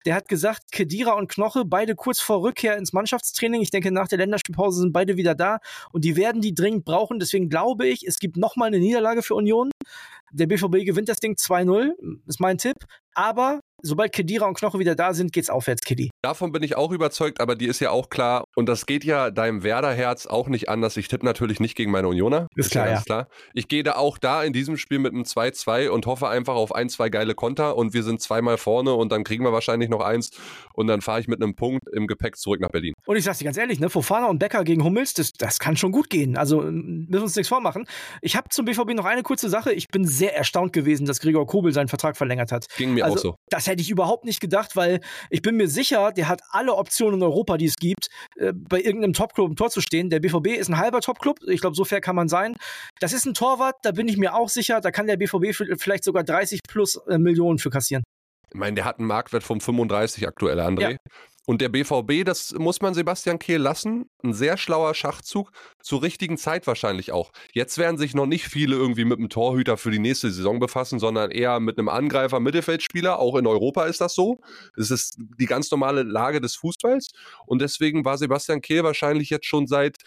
Der 0.05 0.15
hat 0.15 0.27
gesagt, 0.27 0.71
Kedira 0.71 1.13
und 1.13 1.29
Knoche, 1.29 1.65
beide 1.65 1.95
kurz 1.95 2.19
vor 2.19 2.41
Rückkehr 2.41 2.77
ins 2.77 2.93
Mannschaftstraining. 2.93 3.61
Ich 3.61 3.71
denke, 3.71 3.91
nach 3.91 4.07
der 4.07 4.17
Länderspielpause 4.17 4.79
sind 4.81 4.93
beide 4.93 5.17
wieder 5.17 5.35
da 5.35 5.59
und 5.91 6.05
die 6.05 6.15
werden 6.15 6.41
die 6.41 6.53
dringend 6.53 6.85
brauchen. 6.85 7.19
Deswegen 7.19 7.49
glaube 7.49 7.87
ich, 7.87 8.05
es 8.07 8.19
gibt 8.19 8.37
nochmal 8.37 8.67
eine 8.67 8.79
Niederlage 8.79 9.23
für 9.23 9.35
Union. 9.35 9.71
Der 10.31 10.47
BVB 10.47 10.85
gewinnt 10.85 11.09
das 11.09 11.19
Ding 11.19 11.33
2-0, 11.33 11.91
ist 12.27 12.39
mein 12.39 12.57
Tipp. 12.57 12.77
Aber 13.13 13.59
sobald 13.81 14.13
Kedira 14.13 14.45
und 14.45 14.57
Knoche 14.57 14.79
wieder 14.79 14.95
da 14.95 15.13
sind, 15.13 15.31
geht's 15.31 15.49
aufwärts, 15.49 15.81
Kiddy. 15.81 16.09
Davon 16.21 16.51
bin 16.51 16.63
ich 16.63 16.75
auch 16.75 16.91
überzeugt, 16.91 17.41
aber 17.41 17.55
die 17.55 17.67
ist 17.67 17.79
ja 17.79 17.91
auch 17.91 18.09
klar. 18.09 18.43
Und 18.55 18.67
das 18.67 18.85
geht 18.85 19.03
ja 19.03 19.31
deinem 19.31 19.63
Werder-Herz 19.63 20.27
auch 20.27 20.47
nicht 20.47 20.69
anders. 20.69 20.97
Ich 20.97 21.07
tippe 21.07 21.25
natürlich 21.25 21.59
nicht 21.59 21.75
gegen 21.75 21.91
meine 21.91 22.07
Unioner. 22.07 22.47
Ist, 22.55 22.67
ist 22.67 22.71
klar, 22.71 22.89
ja. 22.89 23.01
klar. 23.01 23.27
Ich 23.53 23.67
gehe 23.67 23.83
da 23.83 23.93
auch 23.93 24.17
da 24.17 24.43
in 24.43 24.53
diesem 24.53 24.77
Spiel 24.77 24.99
mit 24.99 25.13
einem 25.13 25.23
2-2 25.23 25.89
und 25.89 26.05
hoffe 26.05 26.27
einfach 26.27 26.55
auf 26.55 26.73
ein, 26.73 26.89
zwei 26.89 27.09
geile 27.09 27.35
Konter 27.35 27.77
und 27.77 27.93
wir 27.93 28.03
sind 28.03 28.21
zweimal 28.21 28.57
vorne 28.57 28.93
und 28.93 29.11
dann 29.11 29.23
kriegen 29.23 29.43
wir 29.43 29.53
wahrscheinlich 29.53 29.89
noch 29.89 30.01
eins 30.01 30.31
und 30.73 30.87
dann 30.87 31.01
fahre 31.01 31.19
ich 31.19 31.27
mit 31.27 31.41
einem 31.41 31.55
Punkt 31.55 31.87
im 31.93 32.07
Gepäck 32.07 32.37
zurück 32.37 32.59
nach 32.59 32.69
Berlin. 32.69 32.93
Und 33.05 33.15
ich 33.15 33.23
sag's 33.23 33.39
dir 33.39 33.45
ganz 33.45 33.57
ehrlich, 33.57 33.79
ne, 33.79 33.89
Fofana 33.89 34.27
und 34.27 34.39
Becker 34.39 34.63
gegen 34.63 34.83
Hummels, 34.83 35.13
das, 35.13 35.31
das 35.33 35.59
kann 35.59 35.77
schon 35.77 35.91
gut 35.91 36.09
gehen. 36.09 36.37
Also 36.37 36.61
müssen 36.61 37.07
wir 37.09 37.23
uns 37.23 37.35
nichts 37.35 37.49
vormachen. 37.49 37.85
Ich 38.21 38.35
habe 38.35 38.49
zum 38.49 38.65
BVB 38.65 38.93
noch 38.93 39.05
eine 39.05 39.23
kurze 39.23 39.49
Sache. 39.49 39.71
Ich 39.71 39.87
bin 39.87 40.05
sehr 40.05 40.35
erstaunt 40.35 40.73
gewesen, 40.73 41.05
dass 41.05 41.19
Gregor 41.19 41.47
Kobel 41.47 41.71
seinen 41.73 41.87
Vertrag 41.87 42.17
verlängert 42.17 42.51
hat. 42.51 42.65
Ging 42.77 42.93
mir 42.93 43.05
also, 43.05 43.15
auch 43.15 43.21
so. 43.21 43.35
Das 43.49 43.67
hätte 43.69 43.81
ich 43.81 43.89
überhaupt 43.89 44.25
nicht 44.25 44.41
gedacht, 44.41 44.75
weil 44.75 44.99
ich 45.29 45.41
bin 45.41 45.55
mir 45.55 45.67
sicher, 45.67 46.11
der 46.11 46.27
hat 46.27 46.41
alle 46.51 46.75
Optionen 46.75 47.19
in 47.19 47.23
Europa, 47.23 47.57
die 47.57 47.65
es 47.65 47.77
gibt, 47.77 48.09
äh, 48.35 48.51
bei 48.53 48.81
irgendeinem 48.81 49.13
Topclub 49.13 49.49
im 49.49 49.55
Tor 49.55 49.69
zu 49.69 49.79
stehen. 49.79 50.09
Der 50.09 50.19
BVB 50.19 50.47
ist 50.47 50.69
ein 50.69 50.77
halber 50.77 51.01
Topclub. 51.01 51.39
Ich 51.47 51.61
glaube, 51.61 51.75
so 51.75 51.85
fair 51.85 52.01
kann 52.01 52.15
man 52.15 52.27
sein. 52.27 52.55
Das 52.99 53.13
ist 53.13 53.25
ein 53.25 53.33
Torwart, 53.33 53.77
da 53.83 53.91
bin 53.91 54.07
ich 54.07 54.17
mir 54.17 54.35
auch 54.35 54.49
sicher, 54.49 54.81
da 54.81 54.91
kann 54.91 55.07
der 55.07 55.17
BVB 55.17 55.55
vielleicht 55.77 56.03
sogar 56.03 56.23
30 56.23 56.59
plus 56.67 56.99
äh, 57.07 57.17
Millionen 57.17 57.59
für 57.59 57.69
kassieren. 57.69 58.03
Ich 58.51 58.59
meine, 58.59 58.75
der 58.75 58.85
hat 58.85 58.97
einen 58.97 59.07
Marktwert 59.07 59.43
von 59.43 59.61
35 59.61 60.27
aktuell, 60.27 60.59
André. 60.59 60.91
Ja. 60.91 60.97
Und 61.49 61.61
der 61.61 61.69
BVB, 61.69 62.25
das 62.25 62.53
muss 62.53 62.79
man 62.79 62.93
Sebastian 62.93 63.39
Kehl 63.39 63.59
lassen, 63.59 64.07
ein 64.23 64.35
sehr 64.35 64.55
schlauer 64.55 64.93
Schachzug, 64.93 65.51
zur 65.81 66.03
richtigen 66.03 66.37
Zeit 66.37 66.67
wahrscheinlich 66.67 67.11
auch. 67.11 67.31
Jetzt 67.53 67.79
werden 67.79 67.97
sich 67.97 68.13
noch 68.13 68.27
nicht 68.27 68.45
viele 68.45 68.75
irgendwie 68.75 69.03
mit 69.03 69.17
einem 69.17 69.29
Torhüter 69.29 69.75
für 69.75 69.89
die 69.89 69.97
nächste 69.97 70.29
Saison 70.29 70.59
befassen, 70.59 70.99
sondern 70.99 71.31
eher 71.31 71.59
mit 71.59 71.79
einem 71.79 71.89
Angreifer, 71.89 72.39
Mittelfeldspieler. 72.39 73.17
Auch 73.17 73.35
in 73.35 73.47
Europa 73.47 73.85
ist 73.85 73.99
das 73.99 74.13
so. 74.13 74.37
Es 74.77 74.91
ist 74.91 75.17
die 75.39 75.47
ganz 75.47 75.71
normale 75.71 76.03
Lage 76.03 76.39
des 76.39 76.55
Fußballs. 76.55 77.13
Und 77.47 77.63
deswegen 77.63 78.05
war 78.05 78.19
Sebastian 78.19 78.61
Kehl 78.61 78.83
wahrscheinlich 78.83 79.31
jetzt 79.31 79.47
schon 79.47 79.65
seit 79.65 79.97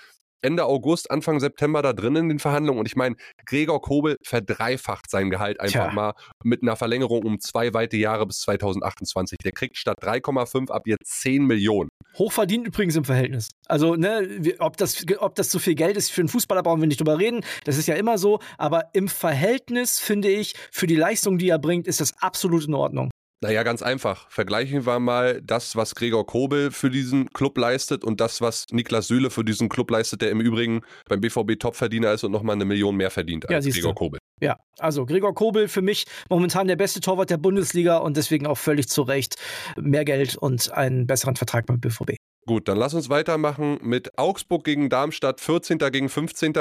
Ende 0.42 0.66
August, 0.66 1.10
Anfang 1.10 1.40
September 1.40 1.82
da 1.82 1.92
drin 1.92 2.16
in 2.16 2.28
den 2.28 2.38
Verhandlungen. 2.38 2.80
Und 2.80 2.86
ich 2.86 2.96
meine, 2.96 3.16
Gregor 3.46 3.80
Kobel 3.80 4.16
verdreifacht 4.22 5.10
sein 5.10 5.30
Gehalt 5.30 5.60
einfach 5.60 5.86
Tja. 5.86 5.92
mal 5.92 6.12
mit 6.42 6.62
einer 6.62 6.76
Verlängerung 6.76 7.22
um 7.24 7.40
zwei 7.40 7.72
weite 7.72 7.96
Jahre 7.96 8.26
bis 8.26 8.40
2028. 8.40 9.38
Der 9.38 9.52
kriegt 9.52 9.76
statt 9.76 9.96
3,5 10.02 10.70
ab 10.70 10.86
jetzt 10.86 11.20
10 11.22 11.46
Millionen. 11.46 11.88
Hochverdient 12.18 12.66
übrigens 12.66 12.96
im 12.96 13.04
Verhältnis. 13.04 13.50
Also, 13.66 13.94
ne, 13.94 14.28
ob 14.58 14.76
das, 14.76 15.04
ob 15.18 15.34
das 15.34 15.48
zu 15.48 15.58
viel 15.58 15.74
Geld 15.74 15.96
ist 15.96 16.10
für 16.10 16.20
einen 16.20 16.28
Fußballer, 16.28 16.62
brauchen 16.62 16.80
wir 16.80 16.88
nicht 16.88 17.00
drüber 17.00 17.18
reden. 17.18 17.44
Das 17.64 17.78
ist 17.78 17.86
ja 17.86 17.94
immer 17.94 18.18
so. 18.18 18.40
Aber 18.58 18.86
im 18.92 19.08
Verhältnis, 19.08 19.98
finde 19.98 20.28
ich, 20.28 20.54
für 20.70 20.86
die 20.86 20.96
Leistung, 20.96 21.38
die 21.38 21.48
er 21.48 21.58
bringt, 21.58 21.86
ist 21.86 22.00
das 22.00 22.12
absolut 22.20 22.66
in 22.66 22.74
Ordnung. 22.74 23.10
Naja, 23.42 23.64
ganz 23.64 23.82
einfach. 23.82 24.30
Vergleichen 24.30 24.86
wir 24.86 25.00
mal 25.00 25.42
das, 25.42 25.74
was 25.74 25.96
Gregor 25.96 26.24
Kobel 26.24 26.70
für 26.70 26.90
diesen 26.90 27.28
Club 27.32 27.58
leistet 27.58 28.04
und 28.04 28.20
das, 28.20 28.40
was 28.40 28.66
Niklas 28.70 29.08
Süle 29.08 29.30
für 29.30 29.44
diesen 29.44 29.68
Club 29.68 29.90
leistet, 29.90 30.22
der 30.22 30.30
im 30.30 30.40
Übrigen 30.40 30.82
beim 31.08 31.20
BVB 31.20 31.58
Topverdiener 31.58 32.12
ist 32.12 32.22
und 32.22 32.30
nochmal 32.30 32.54
eine 32.54 32.64
Million 32.64 32.96
mehr 32.96 33.10
verdient 33.10 33.50
als 33.50 33.66
ja, 33.66 33.72
Gregor 33.72 33.96
Kobel. 33.96 34.20
Ja, 34.40 34.60
also 34.78 35.04
Gregor 35.06 35.34
Kobel 35.34 35.66
für 35.66 35.82
mich 35.82 36.04
momentan 36.30 36.68
der 36.68 36.76
beste 36.76 37.00
Torwart 37.00 37.30
der 37.30 37.36
Bundesliga 37.36 37.96
und 37.96 38.16
deswegen 38.16 38.46
auch 38.46 38.58
völlig 38.58 38.88
zu 38.88 39.02
Recht 39.02 39.34
mehr 39.76 40.04
Geld 40.04 40.36
und 40.36 40.70
einen 40.72 41.08
besseren 41.08 41.34
Vertrag 41.34 41.66
beim 41.66 41.80
BVB. 41.80 42.14
Gut, 42.46 42.68
dann 42.68 42.76
lass 42.76 42.94
uns 42.94 43.08
weitermachen 43.08 43.78
mit 43.82 44.18
Augsburg 44.18 44.64
gegen 44.64 44.88
Darmstadt, 44.88 45.40
14. 45.40 45.78
gegen 45.78 46.08
15. 46.08 46.52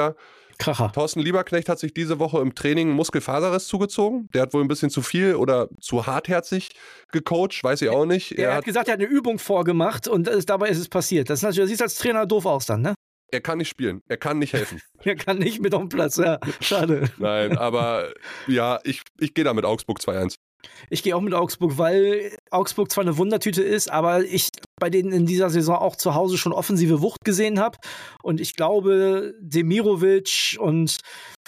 Kracher. 0.62 0.92
Thorsten 0.92 1.20
Lieberknecht 1.20 1.68
hat 1.68 1.78
sich 1.78 1.92
diese 1.92 2.18
Woche 2.18 2.40
im 2.40 2.54
Training 2.54 2.90
Muskelfaserriss 2.90 3.66
zugezogen. 3.66 4.28
Der 4.32 4.42
hat 4.42 4.54
wohl 4.54 4.62
ein 4.62 4.68
bisschen 4.68 4.90
zu 4.90 5.02
viel 5.02 5.34
oder 5.34 5.68
zu 5.80 6.06
hartherzig 6.06 6.70
gecoacht, 7.10 7.62
weiß 7.62 7.82
ich 7.82 7.88
auch 7.88 8.06
nicht. 8.06 8.32
Er, 8.32 8.44
er 8.44 8.50
hat, 8.50 8.56
hat, 8.58 8.64
gesagt, 8.64 8.88
er 8.88 8.94
hat 8.94 9.00
eine 9.00 9.08
Übung 9.08 9.38
vorgemacht 9.38 10.08
und 10.08 10.28
ist, 10.28 10.48
dabei 10.48 10.68
ist 10.68 10.78
es 10.78 10.88
passiert. 10.88 11.30
Das, 11.30 11.40
ist 11.40 11.42
natürlich, 11.42 11.64
das 11.64 11.70
sieht 11.70 11.82
als 11.82 11.96
Trainer 11.96 12.26
doof 12.26 12.46
aus 12.46 12.66
dann, 12.66 12.82
ne? 12.82 12.94
Er 13.32 13.40
kann 13.40 13.58
nicht 13.58 13.70
spielen, 13.70 14.02
er 14.08 14.18
kann 14.18 14.38
nicht 14.38 14.52
helfen. 14.52 14.80
er 15.02 15.16
kann 15.16 15.38
nicht 15.38 15.60
mit 15.60 15.74
auf 15.74 15.80
dem 15.80 15.88
Platz, 15.88 16.16
ja. 16.18 16.38
Schade. 16.60 17.10
Nein, 17.16 17.56
aber 17.56 18.12
ja, 18.46 18.78
ich, 18.84 19.02
ich 19.18 19.32
gehe 19.32 19.44
da 19.44 19.54
mit 19.54 19.64
Augsburg 19.64 20.00
2-1. 20.00 20.36
Ich 20.90 21.02
gehe 21.02 21.16
auch 21.16 21.20
mit 21.20 21.34
Augsburg, 21.34 21.78
weil 21.78 22.36
Augsburg 22.50 22.90
zwar 22.90 23.02
eine 23.02 23.16
Wundertüte 23.16 23.62
ist, 23.62 23.90
aber 23.90 24.24
ich 24.24 24.48
bei 24.80 24.90
denen 24.90 25.12
in 25.12 25.26
dieser 25.26 25.48
Saison 25.48 25.76
auch 25.76 25.94
zu 25.94 26.14
Hause 26.14 26.36
schon 26.36 26.52
offensive 26.52 27.00
Wucht 27.00 27.24
gesehen 27.24 27.60
habe. 27.60 27.78
Und 28.22 28.40
ich 28.40 28.56
glaube, 28.56 29.32
Demirovic 29.40 30.56
und 30.58 30.98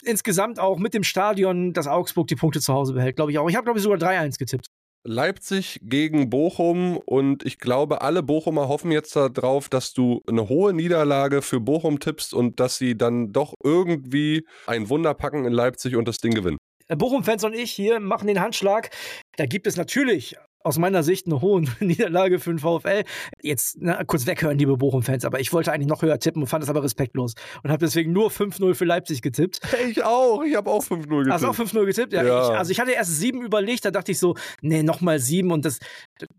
insgesamt 0.04 0.60
auch 0.60 0.78
mit 0.78 0.94
dem 0.94 1.02
Stadion, 1.02 1.72
dass 1.72 1.88
Augsburg 1.88 2.28
die 2.28 2.36
Punkte 2.36 2.60
zu 2.60 2.72
Hause 2.72 2.94
behält, 2.94 3.16
glaube 3.16 3.32
ich 3.32 3.38
auch. 3.38 3.48
Ich 3.48 3.56
habe, 3.56 3.64
glaube 3.64 3.78
ich, 3.78 3.82
sogar 3.82 3.98
3-1 3.98 4.38
getippt. 4.38 4.66
Leipzig 5.06 5.80
gegen 5.82 6.30
Bochum 6.30 6.96
und 6.96 7.44
ich 7.44 7.58
glaube, 7.58 8.00
alle 8.00 8.22
Bochumer 8.22 8.68
hoffen 8.68 8.90
jetzt 8.90 9.14
darauf, 9.14 9.68
dass 9.68 9.92
du 9.92 10.22
eine 10.26 10.48
hohe 10.48 10.72
Niederlage 10.72 11.42
für 11.42 11.60
Bochum 11.60 12.00
tippst 12.00 12.32
und 12.32 12.58
dass 12.58 12.78
sie 12.78 12.96
dann 12.96 13.32
doch 13.32 13.52
irgendwie 13.62 14.46
ein 14.66 14.88
Wunder 14.88 15.12
packen 15.12 15.44
in 15.44 15.52
Leipzig 15.52 15.96
und 15.96 16.08
das 16.08 16.18
Ding 16.18 16.32
gewinnen. 16.32 16.56
Bochum-Fans 16.88 17.44
und 17.44 17.54
ich 17.54 17.70
hier 17.72 18.00
machen 18.00 18.26
den 18.26 18.40
Handschlag. 18.40 18.90
Da 19.36 19.46
gibt 19.46 19.66
es 19.66 19.76
natürlich 19.76 20.36
aus 20.64 20.78
meiner 20.78 21.02
Sicht 21.02 21.26
eine 21.26 21.40
hohe 21.40 21.62
Niederlage 21.80 22.38
für 22.38 22.50
den 22.50 22.58
VfL. 22.58 23.04
Jetzt 23.42 23.76
na, 23.78 24.02
kurz 24.04 24.26
weghören, 24.26 24.58
liebe 24.58 24.76
Bochum-Fans, 24.76 25.24
aber 25.24 25.38
ich 25.38 25.52
wollte 25.52 25.72
eigentlich 25.72 25.88
noch 25.88 26.02
höher 26.02 26.18
tippen 26.18 26.42
und 26.42 26.48
fand 26.48 26.64
es 26.64 26.70
aber 26.70 26.82
respektlos 26.82 27.34
und 27.62 27.70
habe 27.70 27.84
deswegen 27.84 28.12
nur 28.12 28.30
5-0 28.30 28.74
für 28.74 28.84
Leipzig 28.84 29.22
getippt. 29.22 29.60
Ich 29.88 30.02
auch, 30.02 30.42
ich 30.42 30.56
habe 30.56 30.70
auch 30.70 30.82
5-0 30.82 31.06
getippt. 31.06 31.30
Hast 31.30 31.44
du 31.44 31.48
auch 31.48 31.54
5-0 31.54 31.84
getippt? 31.84 32.12
Ja. 32.14 32.24
ja. 32.24 32.42
Ich, 32.42 32.58
also 32.58 32.70
ich 32.70 32.80
hatte 32.80 32.92
erst 32.92 33.16
7 33.18 33.42
überlegt, 33.42 33.84
da 33.84 33.90
dachte 33.90 34.10
ich 34.12 34.18
so, 34.18 34.34
nee, 34.62 34.82
nochmal 34.82 35.18
7 35.18 35.52
und 35.52 35.64
das, 35.64 35.78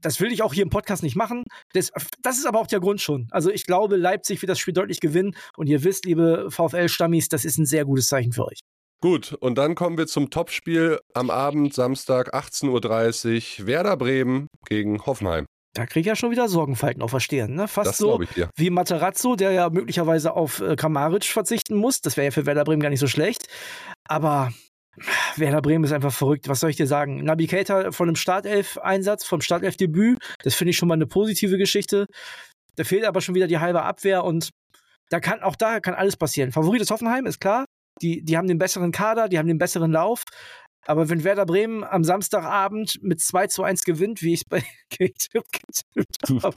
das 0.01 0.19
will 0.19 0.31
ich 0.31 0.41
auch 0.41 0.53
hier 0.53 0.63
im 0.63 0.69
Podcast 0.69 1.03
nicht 1.03 1.15
machen. 1.15 1.43
Das, 1.73 1.91
das 2.21 2.37
ist 2.37 2.47
aber 2.47 2.59
auch 2.59 2.67
der 2.67 2.79
Grund 2.79 3.01
schon. 3.01 3.27
Also 3.29 3.51
ich 3.51 3.65
glaube, 3.65 3.95
Leipzig 3.95 4.41
wird 4.41 4.49
das 4.49 4.59
Spiel 4.59 4.73
deutlich 4.73 4.99
gewinnen 4.99 5.35
und 5.55 5.67
ihr 5.67 5.83
wisst, 5.83 6.05
liebe 6.05 6.47
VfL-Stammis, 6.49 7.29
das 7.29 7.45
ist 7.45 7.59
ein 7.59 7.65
sehr 7.65 7.85
gutes 7.85 8.07
Zeichen 8.07 8.31
für 8.31 8.45
euch. 8.45 8.61
Gut, 9.01 9.33
und 9.33 9.57
dann 9.57 9.75
kommen 9.75 9.97
wir 9.97 10.07
zum 10.07 10.29
Topspiel 10.29 10.99
am 11.13 11.29
Abend, 11.29 11.73
Samstag, 11.73 12.33
18.30 12.33 13.61
Uhr. 13.61 13.67
Werder 13.67 13.97
Bremen 13.97 14.47
gegen 14.67 15.05
Hoffenheim. 15.05 15.45
Da 15.73 15.85
kriege 15.85 15.99
ich 16.01 16.05
ja 16.07 16.15
schon 16.15 16.31
wieder 16.31 16.47
Sorgenfalten 16.47 17.01
auf 17.01 17.11
der 17.11 17.19
Stirn. 17.19 17.53
Ne? 17.53 17.67
Fast 17.67 17.89
das 17.89 17.97
so 17.97 18.21
wie 18.55 18.69
Materazzo, 18.69 19.35
der 19.35 19.51
ja 19.51 19.69
möglicherweise 19.69 20.33
auf 20.33 20.61
äh, 20.61 20.77
Kamaric 20.77 21.25
verzichten 21.25 21.75
muss. 21.75 21.99
Das 21.99 22.15
wäre 22.15 22.25
ja 22.25 22.31
für 22.31 22.45
Werder 22.45 22.63
Bremen 22.63 22.81
gar 22.81 22.89
nicht 22.89 23.01
so 23.01 23.07
schlecht. 23.07 23.47
Aber 24.07 24.53
Werder 25.35 25.61
Bremen 25.61 25.83
ist 25.83 25.91
einfach 25.91 26.13
verrückt. 26.13 26.47
Was 26.47 26.61
soll 26.61 26.69
ich 26.69 26.77
dir 26.77 26.87
sagen? 26.87 27.23
Nabi 27.23 27.47
Keita 27.47 27.91
von 27.91 28.07
einem 28.07 28.15
Startelf-Einsatz, 28.15 29.25
vom 29.25 29.41
Startelf-Debüt, 29.41 30.17
das 30.43 30.55
finde 30.55 30.71
ich 30.71 30.77
schon 30.77 30.87
mal 30.87 30.93
eine 30.93 31.07
positive 31.07 31.57
Geschichte. 31.57 32.07
Da 32.77 32.85
fehlt 32.85 33.03
aber 33.03 33.19
schon 33.19 33.35
wieder 33.35 33.47
die 33.47 33.59
halbe 33.59 33.83
Abwehr 33.83 34.23
und 34.23 34.51
da 35.09 35.19
kann 35.19 35.43
auch 35.43 35.57
da 35.57 35.81
kann 35.81 35.93
alles 35.93 36.15
passieren. 36.15 36.53
Favorit 36.53 36.81
ist 36.81 36.91
Hoffenheim, 36.91 37.25
ist 37.25 37.39
klar. 37.39 37.64
Die, 38.01 38.23
die 38.23 38.37
haben 38.37 38.47
den 38.47 38.57
besseren 38.57 38.91
Kader, 38.91 39.29
die 39.29 39.37
haben 39.37 39.47
den 39.47 39.57
besseren 39.57 39.91
Lauf. 39.91 40.23
Aber 40.85 41.09
wenn 41.09 41.23
Werder 41.23 41.45
Bremen 41.45 41.83
am 41.83 42.03
Samstagabend 42.03 42.99
mit 43.01 43.19
2 43.19 43.47
zu 43.47 43.63
1 43.63 43.83
gewinnt, 43.85 44.21
wie 44.21 44.33
ich 44.33 44.41
es 44.41 44.45
bei 44.45 44.63
getippt 44.89 45.81
habe, 46.43 46.55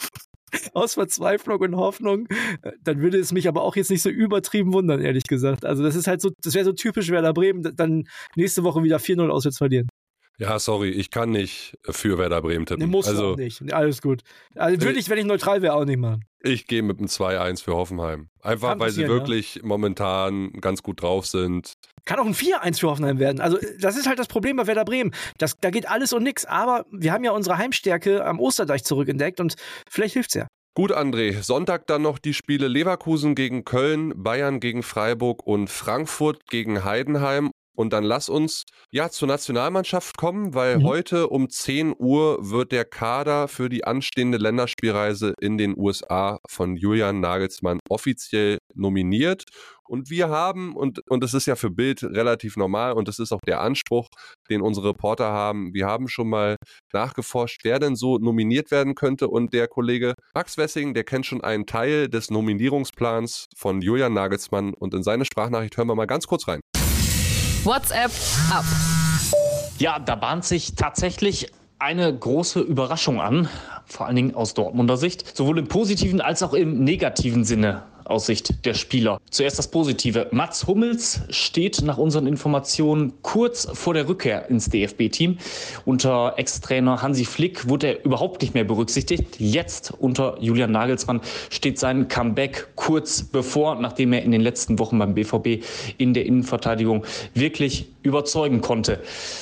aus 0.75 0.95
Verzweiflung 0.95 1.61
und 1.61 1.77
Hoffnung, 1.77 2.27
äh, 2.63 2.73
dann 2.83 3.01
würde 3.01 3.19
es 3.19 3.33
mich 3.33 3.49
aber 3.49 3.63
auch 3.63 3.77
jetzt 3.77 3.91
nicht 3.91 4.03
so 4.03 4.11
übertrieben 4.11 4.73
wundern, 4.73 5.01
ehrlich 5.01 5.25
gesagt. 5.25 5.65
Also 5.65 5.83
das 5.83 5.95
ist 5.95 6.07
halt 6.07 6.21
so, 6.21 6.31
das 6.43 6.55
wäre 6.55 6.65
so 6.65 6.73
typisch 6.73 7.11
Werder 7.11 7.33
Bremen, 7.33 7.75
dann 7.75 8.05
nächste 8.37 8.65
Woche 8.65 8.83
wieder 8.83 8.99
4-0 8.99 9.29
auswärts 9.29 9.59
verlieren. 9.59 9.89
Ja, 10.39 10.59
sorry, 10.61 10.91
ich 10.91 11.11
kann 11.11 11.31
nicht 11.31 11.77
für 11.83 12.17
Werder 12.17 12.41
Bremen 12.41 12.65
tippen. 12.65 12.85
Nee, 12.85 12.91
muss 12.91 13.09
also, 13.09 13.33
auch 13.33 13.37
nicht. 13.37 13.73
Alles 13.73 14.01
gut. 14.01 14.23
Also 14.55 14.81
würde 14.81 14.99
ich, 14.99 15.11
wenn 15.11 15.19
ich 15.19 15.25
neutral 15.25 15.63
wäre, 15.63 15.75
auch 15.75 15.85
nicht 15.85 15.99
machen. 15.99 16.25
Ich 16.41 16.69
gehe 16.69 16.83
mit 16.83 16.99
einem 16.99 17.09
2-1 17.09 17.65
für 17.65 17.75
Hoffenheim. 17.75 18.29
Einfach 18.41 18.71
kann 18.71 18.81
weil 18.81 18.91
sie 18.91 19.09
wirklich 19.09 19.57
ja. 19.57 19.63
momentan 19.65 20.53
ganz 20.61 20.85
gut 20.85 21.03
drauf 21.03 21.27
sind. 21.27 21.75
Kann 22.05 22.21
auch 22.21 22.27
ein 22.27 22.35
4-1 22.35 22.79
für 22.79 22.89
Hoffenheim 22.89 23.19
werden. 23.19 23.41
Also, 23.41 23.59
das 23.81 23.97
ist 23.97 24.07
halt 24.07 24.21
das 24.21 24.29
Problem 24.29 24.57
bei 24.57 24.69
Werder 24.69 24.85
Bremen. 24.85 25.13
Das, 25.39 25.57
da 25.61 25.71
geht 25.71 25.89
alles 25.89 26.13
und 26.13 26.23
nichts. 26.23 26.45
Aber 26.47 26.87
wir 26.93 27.13
haben 27.13 27.25
ja 27.25 27.33
unsere 27.33 27.59
Heimstärke 27.59 28.25
am 28.25 28.39
Osterdeich 28.39 28.85
zurückentdeckt 28.85 29.41
und 29.41 29.57
vielleicht 29.91 30.15
hilft's 30.15 30.35
ja. 30.35 30.47
Gut, 30.75 30.93
André. 30.93 31.43
Sonntag 31.43 31.89
dann 31.89 32.03
noch 32.03 32.21
die 32.21 32.35
Spiele 32.35 32.69
Leverkusen 32.69 33.35
gegen 33.35 33.65
Köln, 33.65 34.13
Bayern 34.15 34.61
gegen 34.61 34.85
Freiburg 34.85 35.45
und 35.45 35.69
Frankfurt 35.69 36.47
gegen 36.49 36.85
Heidenheim. 36.85 37.51
Und 37.79 37.93
dann 37.93 38.03
lass 38.03 38.29
uns 38.29 38.65
ja 38.91 39.09
zur 39.09 39.29
Nationalmannschaft 39.29 40.19
kommen, 40.19 40.53
weil 40.53 40.79
mhm. 40.79 40.83
heute 40.83 41.29
um 41.29 41.49
10 41.49 41.95
Uhr 41.97 42.51
wird 42.51 42.73
der 42.73 42.85
Kader 42.85 43.47
für 43.47 43.69
die 43.69 43.85
anstehende 43.85 44.37
Länderspielreise 44.37 45.35
in 45.41 45.59
den 45.59 45.79
USA 45.79 46.41
von 46.49 46.77
Julian 46.77 47.21
Nagelsmann 47.21 47.79
offiziell 47.89 48.59
nominiert. 48.75 49.45
Und 49.89 50.11
wir 50.11 50.29
haben, 50.29 50.77
und, 50.77 51.09
und 51.09 51.23
das 51.23 51.35
ist 51.35 51.47
ja 51.47 51.57
für 51.57 51.71
Bild 51.71 52.03
relativ 52.03 52.57
normal 52.57 52.93
und 52.93 53.09
das 53.09 53.19
ist 53.19 53.33
auch 53.33 53.41
der 53.47 53.61
Anspruch, 53.61 54.09
den 54.51 54.61
unsere 54.61 54.89
Reporter 54.89 55.33
haben, 55.33 55.73
wir 55.73 55.87
haben 55.87 56.09
schon 56.09 56.29
mal 56.29 56.57
nachgeforscht, 56.93 57.61
wer 57.65 57.79
denn 57.79 57.97
so 57.97 58.19
nominiert 58.19 58.71
werden 58.71 58.95
könnte. 58.97 59.29
Und 59.29 59.55
der 59.55 59.67
Kollege 59.67 60.15
Max 60.35 60.59
Wessing, 60.59 60.95
der 60.95 61.05
kennt 61.05 61.27
schon 61.27 61.43
einen 61.43 61.65
Teil 61.65 62.09
des 62.09 62.31
Nominierungsplans 62.31 63.47
von 63.57 63.81
Julian 63.81 64.13
Nagelsmann. 64.13 64.75
Und 64.75 64.95
in 64.95 65.03
seine 65.03 65.25
Sprachnachricht 65.25 65.77
hören 65.77 65.89
wir 65.89 65.95
mal 65.95 66.07
ganz 66.07 66.27
kurz 66.27 66.49
rein. 66.49 66.61
WhatsApp 67.69 68.11
ab. 68.51 68.65
Ja, 69.77 69.99
da 69.99 70.15
bahnt 70.15 70.47
sich 70.47 70.75
tatsächlich 70.75 71.53
eine 71.79 72.17
große 72.17 72.61
Überraschung 72.61 73.21
an, 73.21 73.47
vor 73.85 74.07
allen 74.07 74.17
Dingen 74.17 74.35
aus 74.35 74.55
Dortmunder 74.55 74.97
Sicht, 74.97 75.37
sowohl 75.37 75.59
im 75.59 75.69
positiven 75.69 76.23
als 76.23 76.43
auch 76.43 76.55
im 76.55 76.83
negativen 76.83 77.45
Sinne 77.45 77.83
aus 78.09 78.27
Sicht 78.27 78.65
der 78.65 78.75
Spieler. 78.75 79.21
Zuerst 79.31 79.59
das 79.59 79.71
Positive. 79.71 80.29
Mats 80.31 80.67
Hummels 80.67 81.21
steht 81.31 81.83
nach 81.83 81.99
unseren 81.99 82.27
Informationen 82.27 83.13
kurz 83.23 83.69
vor 83.73 83.95
der 83.95 84.09
Rückkehr 84.09 84.49
ins 84.49 84.69
DFB-Team. 84.71 85.39
Unter 85.85 86.35
Ex-Trainer 86.37 87.03
Hansi 87.03 87.25
Flick 87.25 87.69
wurde 87.69 87.89
er 87.89 88.05
überhaupt 88.05 88.43
nicht 88.43 88.55
mehr 88.55 88.65
berücksichtigt. 88.65 89.37
Jetzt 89.39 89.93
unter 89.99 90.37
Julian 90.41 90.73
Nagelsmann 90.73 91.21
steht 91.51 91.79
sein 91.79 92.09
Comeback 92.09 92.69
kurz 92.75 93.23
bevor, 93.23 93.75
nachdem 93.77 94.13
er 94.13 94.23
in 94.23 94.31
den 94.31 94.41
letzten 94.41 94.79
Wochen 94.79 94.99
beim 94.99 95.15
BVB 95.15 95.65
in 95.99 96.15
der 96.15 96.27
Innenverteidigung 96.27 97.05
wirklich 97.35 97.89
überzeugen 98.03 98.61
konnte. 98.61 99.01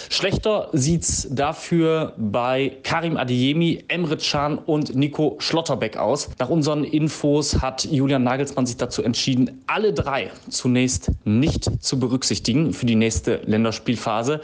Schlechter 0.08 0.68
sieht's 0.73 1.28
dafür 1.30 2.14
bei 2.16 2.78
Karim 2.82 3.16
Adeyemi, 3.16 3.85
Emre 3.88 4.16
Can 4.16 4.58
und 4.58 4.94
Nico 4.94 5.37
Schlotterbeck 5.38 5.96
aus. 5.96 6.30
Nach 6.38 6.49
unseren 6.49 6.82
Infos 6.82 7.61
hat 7.61 7.85
Julian 7.85 8.25
Nagelsmann 8.25 8.55
man 8.56 8.66
sich 8.66 8.76
dazu 8.76 9.02
entschieden, 9.02 9.62
alle 9.66 9.92
drei 9.92 10.30
zunächst 10.48 11.10
nicht 11.25 11.70
zu 11.82 11.98
berücksichtigen 11.98 12.72
für 12.72 12.86
die 12.86 12.94
nächste 12.94 13.42
Länderspielphase, 13.46 14.40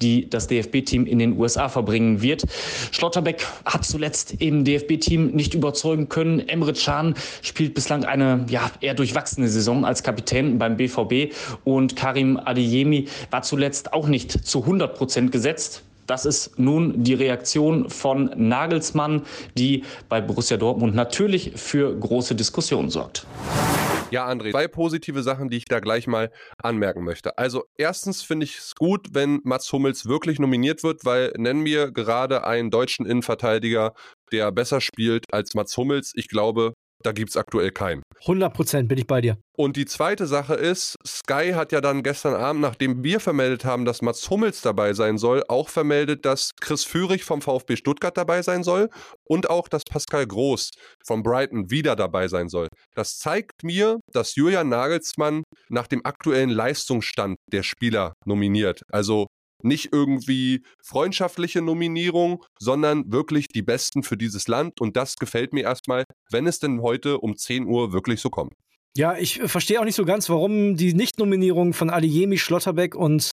die 0.00 0.28
das 0.30 0.46
DFB-Team 0.46 1.06
in 1.06 1.18
den 1.18 1.38
USA 1.38 1.68
verbringen 1.68 2.22
wird. 2.22 2.44
Schlotterbeck 2.92 3.46
hat 3.64 3.84
zuletzt 3.84 4.34
im 4.40 4.64
DFB-Team 4.64 5.32
nicht 5.32 5.54
überzeugen 5.54 6.08
können. 6.08 6.40
Emre 6.48 6.72
Can 6.72 7.14
spielt 7.42 7.74
bislang 7.74 8.04
eine 8.04 8.46
ja, 8.48 8.70
eher 8.80 8.94
durchwachsene 8.94 9.48
Saison 9.48 9.84
als 9.84 10.02
Kapitän 10.02 10.58
beim 10.58 10.76
BVB 10.76 11.34
und 11.64 11.96
Karim 11.96 12.36
Adeyemi 12.36 13.08
war 13.30 13.42
zuletzt 13.42 13.92
auch 13.92 14.08
nicht 14.08 14.46
zu 14.46 14.62
100 14.62 14.96
Prozent 14.96 15.32
gesetzt. 15.32 15.82
Das 16.06 16.24
ist 16.24 16.58
nun 16.58 17.02
die 17.02 17.14
Reaktion 17.14 17.90
von 17.90 18.30
Nagelsmann, 18.36 19.22
die 19.58 19.84
bei 20.08 20.20
Borussia 20.20 20.56
Dortmund 20.56 20.94
natürlich 20.94 21.52
für 21.56 21.98
große 21.98 22.34
Diskussionen 22.34 22.90
sorgt. 22.90 23.26
Ja, 24.12 24.28
André, 24.28 24.52
zwei 24.52 24.68
positive 24.68 25.24
Sachen, 25.24 25.48
die 25.48 25.56
ich 25.56 25.64
da 25.64 25.80
gleich 25.80 26.06
mal 26.06 26.30
anmerken 26.62 27.02
möchte. 27.02 27.38
Also 27.38 27.64
erstens 27.76 28.22
finde 28.22 28.44
ich 28.44 28.58
es 28.58 28.74
gut, 28.76 29.08
wenn 29.14 29.40
Mats 29.42 29.72
Hummels 29.72 30.06
wirklich 30.06 30.38
nominiert 30.38 30.84
wird, 30.84 31.04
weil 31.04 31.32
nennen 31.36 31.64
wir 31.64 31.90
gerade 31.90 32.44
einen 32.44 32.70
deutschen 32.70 33.04
Innenverteidiger, 33.04 33.94
der 34.30 34.52
besser 34.52 34.80
spielt 34.80 35.24
als 35.32 35.54
Mats 35.54 35.76
Hummels. 35.76 36.12
Ich 36.14 36.28
glaube, 36.28 36.74
da 37.02 37.12
gibt 37.12 37.30
es 37.30 37.36
aktuell 37.36 37.70
keinen. 37.70 38.02
100 38.22 38.52
Prozent 38.52 38.88
bin 38.88 38.98
ich 38.98 39.06
bei 39.06 39.20
dir. 39.20 39.38
Und 39.56 39.76
die 39.76 39.86
zweite 39.86 40.26
Sache 40.26 40.54
ist, 40.54 40.96
Sky 41.06 41.52
hat 41.54 41.72
ja 41.72 41.80
dann 41.80 42.02
gestern 42.02 42.34
Abend, 42.34 42.60
nachdem 42.60 43.02
wir 43.02 43.20
vermeldet 43.20 43.64
haben, 43.64 43.84
dass 43.84 44.02
Mats 44.02 44.28
Hummels 44.28 44.60
dabei 44.60 44.92
sein 44.92 45.16
soll, 45.16 45.42
auch 45.48 45.68
vermeldet, 45.68 46.26
dass 46.26 46.50
Chris 46.60 46.84
Führig 46.84 47.24
vom 47.24 47.40
VfB 47.40 47.76
Stuttgart 47.76 48.16
dabei 48.16 48.42
sein 48.42 48.62
soll 48.62 48.90
und 49.24 49.48
auch, 49.48 49.68
dass 49.68 49.84
Pascal 49.84 50.26
Groß 50.26 50.70
von 51.06 51.22
Brighton 51.22 51.70
wieder 51.70 51.96
dabei 51.96 52.28
sein 52.28 52.48
soll. 52.48 52.68
Das 52.94 53.18
zeigt 53.18 53.62
mir, 53.62 53.98
dass 54.12 54.34
Julian 54.34 54.68
Nagelsmann 54.68 55.42
nach 55.68 55.86
dem 55.86 56.04
aktuellen 56.04 56.50
Leistungsstand 56.50 57.36
der 57.50 57.62
Spieler 57.62 58.12
nominiert. 58.26 58.82
Also 58.90 59.26
nicht 59.62 59.90
irgendwie 59.92 60.62
freundschaftliche 60.82 61.62
Nominierung, 61.62 62.44
sondern 62.58 63.10
wirklich 63.12 63.48
die 63.48 63.62
Besten 63.62 64.02
für 64.02 64.16
dieses 64.16 64.48
Land. 64.48 64.80
Und 64.80 64.96
das 64.96 65.16
gefällt 65.16 65.52
mir 65.52 65.64
erstmal, 65.64 66.04
wenn 66.30 66.46
es 66.46 66.58
denn 66.58 66.82
heute 66.82 67.18
um 67.18 67.36
10 67.36 67.66
Uhr 67.66 67.92
wirklich 67.92 68.20
so 68.20 68.30
kommt. 68.30 68.52
Ja, 68.96 69.16
ich 69.16 69.40
äh, 69.40 69.48
verstehe 69.48 69.78
auch 69.78 69.84
nicht 69.84 69.94
so 69.94 70.06
ganz, 70.06 70.30
warum 70.30 70.76
die 70.76 70.94
Nichtnominierung 70.94 71.74
von 71.74 71.90
Adeyemi, 71.90 72.38
Schlotterbeck 72.38 72.94
und 72.94 73.32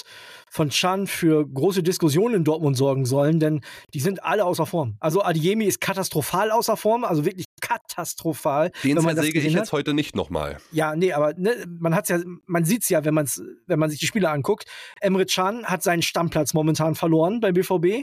von 0.54 0.70
Chan 0.70 1.08
für 1.08 1.48
große 1.48 1.82
Diskussionen 1.82 2.36
in 2.36 2.44
Dortmund 2.44 2.78
sorgen 2.78 3.06
sollen, 3.06 3.40
denn 3.40 3.62
die 3.96 4.00
sind 4.00 4.24
alle 4.24 4.46
außer 4.46 4.68
Form. 4.68 4.98
Also 5.00 5.24
Adeyemi 5.24 5.66
ist 5.66 5.82
katastrophal 5.82 6.52
außer 6.52 6.78
Form, 6.78 7.04
also 7.04 7.26
wirklich 7.26 7.48
katastrophal. 7.60 8.72
Den 8.84 9.00
zersäge 9.00 9.40
ich 9.40 9.52
jetzt 9.52 9.72
heute 9.72 9.96
nicht 9.96 10.16
nochmal. 10.16 10.60
Ja, 10.72 10.96
nee, 10.96 11.12
aber 11.12 11.34
ne, 11.38 11.66
man 11.80 11.96
hat's 11.96 12.10
ja, 12.10 12.20
man 12.46 12.66
sieht's 12.66 12.88
ja, 12.90 13.04
wenn 13.04 13.16
man's, 13.16 13.42
wenn 13.66 13.80
man 13.80 13.90
sich 13.90 14.00
die 14.00 14.06
Spiele 14.06 14.30
anguckt. 14.30 14.66
Emre 15.02 15.26
Can 15.26 15.66
hat 15.66 15.82
seinen 15.82 16.04
Stammplatz 16.04 16.54
momentan 16.54 16.94
verloren 16.94 17.40
beim 17.40 17.56
BVB, 17.56 18.02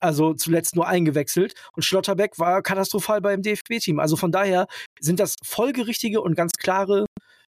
also 0.00 0.32
zuletzt 0.32 0.76
nur 0.76 0.88
eingewechselt 0.88 1.52
und 1.74 1.82
Schlotterbeck 1.82 2.38
war 2.38 2.62
katastrophal 2.62 3.20
beim 3.20 3.42
DFB-Team. 3.42 4.00
Also 4.00 4.16
von 4.16 4.32
daher 4.32 4.68
sind 5.00 5.20
das 5.20 5.34
folgerichtige 5.44 6.22
und 6.22 6.34
ganz 6.34 6.52
klare 6.52 7.04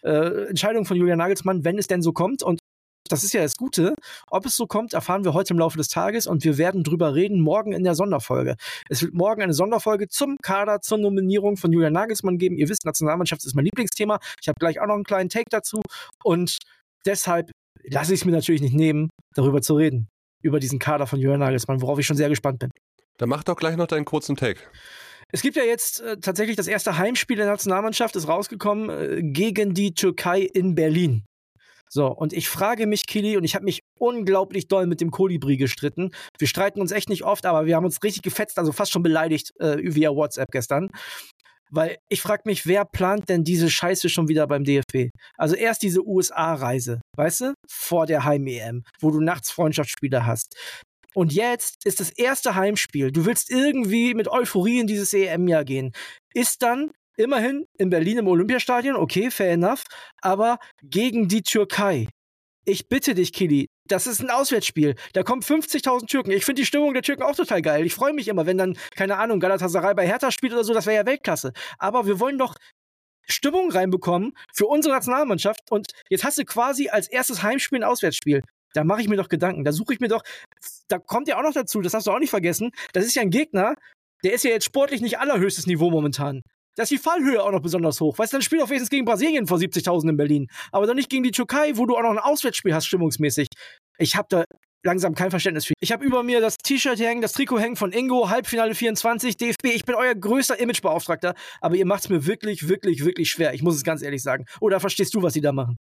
äh, 0.02 0.48
Entscheidungen 0.48 0.86
von 0.86 0.96
Julian 0.96 1.18
Nagelsmann, 1.18 1.62
wenn 1.62 1.78
es 1.78 1.88
denn 1.88 2.00
so 2.00 2.14
kommt. 2.14 2.42
Und 2.42 2.58
das 3.10 3.24
ist 3.24 3.32
ja 3.32 3.42
das 3.42 3.56
Gute. 3.56 3.94
Ob 4.30 4.46
es 4.46 4.56
so 4.56 4.66
kommt, 4.66 4.94
erfahren 4.94 5.24
wir 5.24 5.34
heute 5.34 5.54
im 5.54 5.58
Laufe 5.58 5.76
des 5.76 5.88
Tages 5.88 6.26
und 6.26 6.44
wir 6.44 6.58
werden 6.58 6.82
drüber 6.82 7.14
reden 7.14 7.40
morgen 7.40 7.72
in 7.72 7.84
der 7.84 7.94
Sonderfolge. 7.94 8.56
Es 8.88 9.02
wird 9.02 9.14
morgen 9.14 9.42
eine 9.42 9.54
Sonderfolge 9.54 10.08
zum 10.08 10.36
Kader, 10.42 10.80
zur 10.80 10.98
Nominierung 10.98 11.56
von 11.56 11.72
Julian 11.72 11.92
Nagelsmann 11.92 12.38
geben. 12.38 12.56
Ihr 12.56 12.68
wisst, 12.68 12.84
Nationalmannschaft 12.84 13.44
ist 13.44 13.54
mein 13.54 13.64
Lieblingsthema. 13.64 14.18
Ich 14.40 14.48
habe 14.48 14.58
gleich 14.58 14.80
auch 14.80 14.86
noch 14.86 14.94
einen 14.94 15.04
kleinen 15.04 15.28
Take 15.28 15.50
dazu 15.50 15.82
und 16.22 16.58
deshalb 17.06 17.50
lasse 17.84 18.14
ich 18.14 18.20
es 18.20 18.24
mir 18.24 18.32
natürlich 18.32 18.60
nicht 18.60 18.74
nehmen, 18.74 19.10
darüber 19.34 19.62
zu 19.62 19.74
reden. 19.74 20.08
Über 20.42 20.60
diesen 20.60 20.78
Kader 20.78 21.06
von 21.06 21.18
Julian 21.18 21.40
Nagelsmann, 21.40 21.82
worauf 21.82 21.98
ich 21.98 22.06
schon 22.06 22.16
sehr 22.16 22.28
gespannt 22.28 22.60
bin. 22.60 22.70
Dann 23.18 23.28
mach 23.28 23.44
doch 23.44 23.56
gleich 23.56 23.76
noch 23.76 23.86
deinen 23.86 24.06
kurzen 24.06 24.36
Take. 24.36 24.60
Es 25.32 25.42
gibt 25.42 25.56
ja 25.56 25.62
jetzt 25.62 26.00
äh, 26.00 26.16
tatsächlich 26.18 26.56
das 26.56 26.66
erste 26.66 26.98
Heimspiel 26.98 27.36
der 27.36 27.46
Nationalmannschaft, 27.46 28.16
ist 28.16 28.28
rausgekommen 28.28 28.90
äh, 28.90 29.22
gegen 29.22 29.74
die 29.74 29.94
Türkei 29.94 30.40
in 30.40 30.74
Berlin. 30.74 31.24
So, 31.92 32.06
und 32.06 32.32
ich 32.32 32.48
frage 32.48 32.86
mich, 32.86 33.06
Kili, 33.06 33.36
und 33.36 33.42
ich 33.42 33.56
habe 33.56 33.64
mich 33.64 33.82
unglaublich 33.98 34.68
doll 34.68 34.86
mit 34.86 35.00
dem 35.00 35.10
Kolibri 35.10 35.56
gestritten. 35.56 36.10
Wir 36.38 36.46
streiten 36.46 36.80
uns 36.80 36.92
echt 36.92 37.08
nicht 37.08 37.24
oft, 37.24 37.46
aber 37.46 37.66
wir 37.66 37.74
haben 37.74 37.84
uns 37.84 38.02
richtig 38.04 38.22
gefetzt, 38.22 38.58
also 38.58 38.70
fast 38.70 38.92
schon 38.92 39.02
beleidigt 39.02 39.50
äh, 39.58 39.78
via 39.82 40.10
WhatsApp 40.10 40.50
gestern. 40.52 40.88
Weil 41.72 41.98
ich 42.08 42.20
frage 42.20 42.42
mich, 42.46 42.66
wer 42.66 42.84
plant 42.84 43.28
denn 43.28 43.44
diese 43.44 43.70
Scheiße 43.70 44.08
schon 44.08 44.28
wieder 44.28 44.46
beim 44.46 44.64
DFB? 44.64 45.10
Also 45.36 45.54
erst 45.54 45.82
diese 45.82 46.06
USA-Reise, 46.06 47.00
weißt 47.16 47.40
du, 47.40 47.54
vor 47.68 48.06
der 48.06 48.24
Heim-EM, 48.24 48.82
wo 49.00 49.10
du 49.10 49.20
nachts 49.20 49.50
Freundschaftsspiele 49.50 50.26
hast. 50.26 50.56
Und 51.14 51.32
jetzt 51.32 51.84
ist 51.84 51.98
das 51.98 52.10
erste 52.10 52.54
Heimspiel. 52.54 53.10
Du 53.10 53.26
willst 53.26 53.50
irgendwie 53.50 54.14
mit 54.14 54.28
Euphorie 54.28 54.80
in 54.80 54.86
dieses 54.86 55.12
EM-Jahr 55.12 55.64
gehen. 55.64 55.92
Ist 56.34 56.62
dann 56.62 56.92
immerhin 57.20 57.66
in 57.78 57.90
Berlin 57.90 58.18
im 58.18 58.26
Olympiastadion, 58.26 58.96
okay, 58.96 59.30
fair 59.30 59.52
enough, 59.52 59.84
aber 60.20 60.58
gegen 60.82 61.28
die 61.28 61.42
Türkei. 61.42 62.08
Ich 62.64 62.88
bitte 62.88 63.14
dich, 63.14 63.32
Kili, 63.32 63.68
das 63.86 64.06
ist 64.06 64.20
ein 64.20 64.30
Auswärtsspiel. 64.30 64.94
Da 65.14 65.22
kommen 65.22 65.42
50.000 65.42 66.06
Türken. 66.06 66.30
Ich 66.30 66.44
finde 66.44 66.62
die 66.62 66.66
Stimmung 66.66 66.92
der 66.94 67.02
Türken 67.02 67.22
auch 67.22 67.34
total 67.34 67.62
geil. 67.62 67.86
Ich 67.86 67.94
freue 67.94 68.12
mich 68.12 68.28
immer, 68.28 68.46
wenn 68.46 68.58
dann, 68.58 68.76
keine 68.94 69.16
Ahnung, 69.16 69.40
Galatasaray 69.40 69.94
bei 69.94 70.06
Hertha 70.06 70.30
spielt 70.30 70.52
oder 70.52 70.64
so, 70.64 70.74
das 70.74 70.86
wäre 70.86 70.96
ja 70.96 71.06
Weltklasse. 71.06 71.52
Aber 71.78 72.06
wir 72.06 72.20
wollen 72.20 72.38
doch 72.38 72.54
Stimmung 73.26 73.70
reinbekommen 73.70 74.32
für 74.52 74.66
unsere 74.66 74.94
Nationalmannschaft. 74.94 75.70
Und 75.70 75.92
jetzt 76.08 76.24
hast 76.24 76.38
du 76.38 76.44
quasi 76.44 76.88
als 76.88 77.08
erstes 77.08 77.42
Heimspiel 77.42 77.80
ein 77.80 77.84
Auswärtsspiel. 77.84 78.42
Da 78.74 78.84
mache 78.84 79.00
ich 79.00 79.08
mir 79.08 79.16
doch 79.16 79.28
Gedanken. 79.28 79.64
Da 79.64 79.72
suche 79.72 79.94
ich 79.94 80.00
mir 80.00 80.08
doch, 80.08 80.22
da 80.88 80.98
kommt 80.98 81.28
ja 81.28 81.38
auch 81.38 81.42
noch 81.42 81.54
dazu, 81.54 81.80
das 81.80 81.94
hast 81.94 82.06
du 82.06 82.12
auch 82.12 82.18
nicht 82.18 82.30
vergessen. 82.30 82.70
Das 82.92 83.04
ist 83.04 83.14
ja 83.16 83.22
ein 83.22 83.30
Gegner, 83.30 83.74
der 84.22 84.32
ist 84.32 84.44
ja 84.44 84.50
jetzt 84.50 84.64
sportlich 84.64 85.00
nicht 85.00 85.18
allerhöchstes 85.18 85.66
Niveau 85.66 85.90
momentan. 85.90 86.42
Da 86.80 86.84
ist 86.84 86.92
die 86.92 86.96
Fallhöhe 86.96 87.42
auch 87.42 87.52
noch 87.52 87.60
besonders 87.60 88.00
hoch. 88.00 88.16
Weißt 88.16 88.32
du, 88.32 88.38
dann 88.38 88.42
spielt 88.42 88.62
auch 88.62 88.70
wenigstens 88.70 88.88
gegen 88.88 89.04
Brasilien 89.04 89.46
vor 89.46 89.58
70.000 89.58 90.08
in 90.08 90.16
Berlin. 90.16 90.46
Aber 90.72 90.86
dann 90.86 90.96
nicht 90.96 91.10
gegen 91.10 91.22
die 91.22 91.30
Türkei, 91.30 91.72
wo 91.74 91.84
du 91.84 91.94
auch 91.94 92.00
noch 92.00 92.12
ein 92.12 92.18
Auswärtsspiel 92.18 92.74
hast, 92.74 92.86
stimmungsmäßig. 92.86 93.48
Ich 93.98 94.16
habe 94.16 94.28
da 94.30 94.44
langsam 94.82 95.14
kein 95.14 95.28
Verständnis 95.30 95.66
für. 95.66 95.74
Ich 95.78 95.92
habe 95.92 96.02
über 96.02 96.22
mir 96.22 96.40
das 96.40 96.56
T-Shirt 96.56 96.98
hängen, 96.98 97.20
das 97.20 97.34
Trikot 97.34 97.58
hängen 97.58 97.76
von 97.76 97.92
Ingo, 97.92 98.30
Halbfinale 98.30 98.74
24, 98.74 99.36
DFB. 99.36 99.66
Ich 99.74 99.84
bin 99.84 99.94
euer 99.94 100.14
größter 100.14 100.58
Imagebeauftragter, 100.58 101.34
aber 101.60 101.74
ihr 101.74 101.84
macht 101.84 102.04
es 102.04 102.08
mir 102.08 102.24
wirklich, 102.24 102.66
wirklich, 102.66 103.04
wirklich 103.04 103.28
schwer. 103.28 103.52
Ich 103.52 103.62
muss 103.62 103.76
es 103.76 103.84
ganz 103.84 104.00
ehrlich 104.00 104.22
sagen. 104.22 104.46
Oder 104.62 104.80
verstehst 104.80 105.14
du, 105.14 105.20
was 105.20 105.34
sie 105.34 105.42
da 105.42 105.52
machen? 105.52 105.76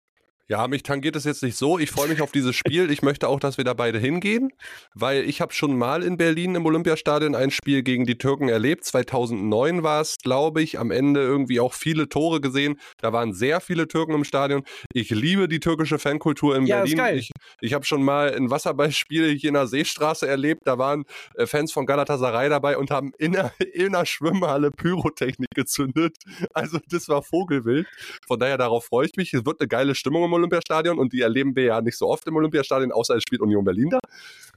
Ja, 0.50 0.66
mich 0.66 0.82
tangiert 0.82 1.14
es 1.14 1.24
jetzt 1.24 1.42
nicht 1.42 1.58
so. 1.58 1.78
Ich 1.78 1.90
freue 1.90 2.08
mich 2.08 2.22
auf 2.22 2.32
dieses 2.32 2.56
Spiel. 2.56 2.90
Ich 2.90 3.02
möchte 3.02 3.28
auch, 3.28 3.38
dass 3.38 3.58
wir 3.58 3.64
da 3.64 3.74
beide 3.74 3.98
hingehen, 3.98 4.50
weil 4.94 5.28
ich 5.28 5.42
habe 5.42 5.52
schon 5.52 5.76
mal 5.76 6.02
in 6.02 6.16
Berlin 6.16 6.54
im 6.54 6.64
Olympiastadion 6.64 7.34
ein 7.34 7.50
Spiel 7.50 7.82
gegen 7.82 8.06
die 8.06 8.16
Türken 8.16 8.48
erlebt. 8.48 8.86
2009 8.86 9.82
war 9.82 10.00
es, 10.00 10.16
glaube 10.16 10.62
ich, 10.62 10.78
am 10.78 10.90
Ende 10.90 11.20
irgendwie 11.20 11.60
auch 11.60 11.74
viele 11.74 12.08
Tore 12.08 12.40
gesehen. 12.40 12.80
Da 12.96 13.12
waren 13.12 13.34
sehr 13.34 13.60
viele 13.60 13.88
Türken 13.88 14.14
im 14.14 14.24
Stadion. 14.24 14.62
Ich 14.94 15.10
liebe 15.10 15.48
die 15.48 15.60
türkische 15.60 15.98
Fankultur 15.98 16.56
in 16.56 16.64
ja, 16.64 16.76
Berlin. 16.76 16.92
Ist 16.94 16.98
geil. 16.98 17.18
Ich, 17.18 17.30
ich 17.60 17.74
habe 17.74 17.84
schon 17.84 18.02
mal 18.02 18.34
ein 18.34 18.50
Wasserballspiel 18.50 19.36
hier 19.36 19.48
in 19.48 19.54
der 19.54 19.66
Seestraße 19.66 20.26
erlebt. 20.26 20.62
Da 20.64 20.78
waren 20.78 21.04
äh, 21.34 21.44
Fans 21.44 21.72
von 21.72 21.84
Galatasaray 21.84 22.48
dabei 22.48 22.78
und 22.78 22.90
haben 22.90 23.12
in 23.18 23.32
der, 23.32 23.52
in 23.74 23.92
der 23.92 24.06
Schwimmhalle 24.06 24.70
Pyrotechnik 24.70 25.50
gezündet. 25.54 26.16
Also 26.54 26.78
das 26.88 27.06
war 27.10 27.22
Vogelwild. 27.22 27.86
Von 28.26 28.40
daher 28.40 28.56
darauf 28.56 28.86
freue 28.86 29.04
ich 29.04 29.16
mich. 29.16 29.34
Es 29.34 29.44
wird 29.44 29.60
eine 29.60 29.68
geile 29.68 29.94
Stimmung 29.94 30.24
im 30.24 30.37
Olympiastadion 30.38 30.98
und 30.98 31.12
die 31.12 31.20
erleben 31.20 31.54
wir 31.54 31.64
ja 31.64 31.80
nicht 31.80 31.96
so 31.96 32.08
oft 32.08 32.26
im 32.26 32.36
Olympiastadion, 32.36 32.92
außer 32.92 33.16
es 33.16 33.22
spielt 33.22 33.40
Union 33.42 33.64
Berlin 33.64 33.90
da. 33.90 33.98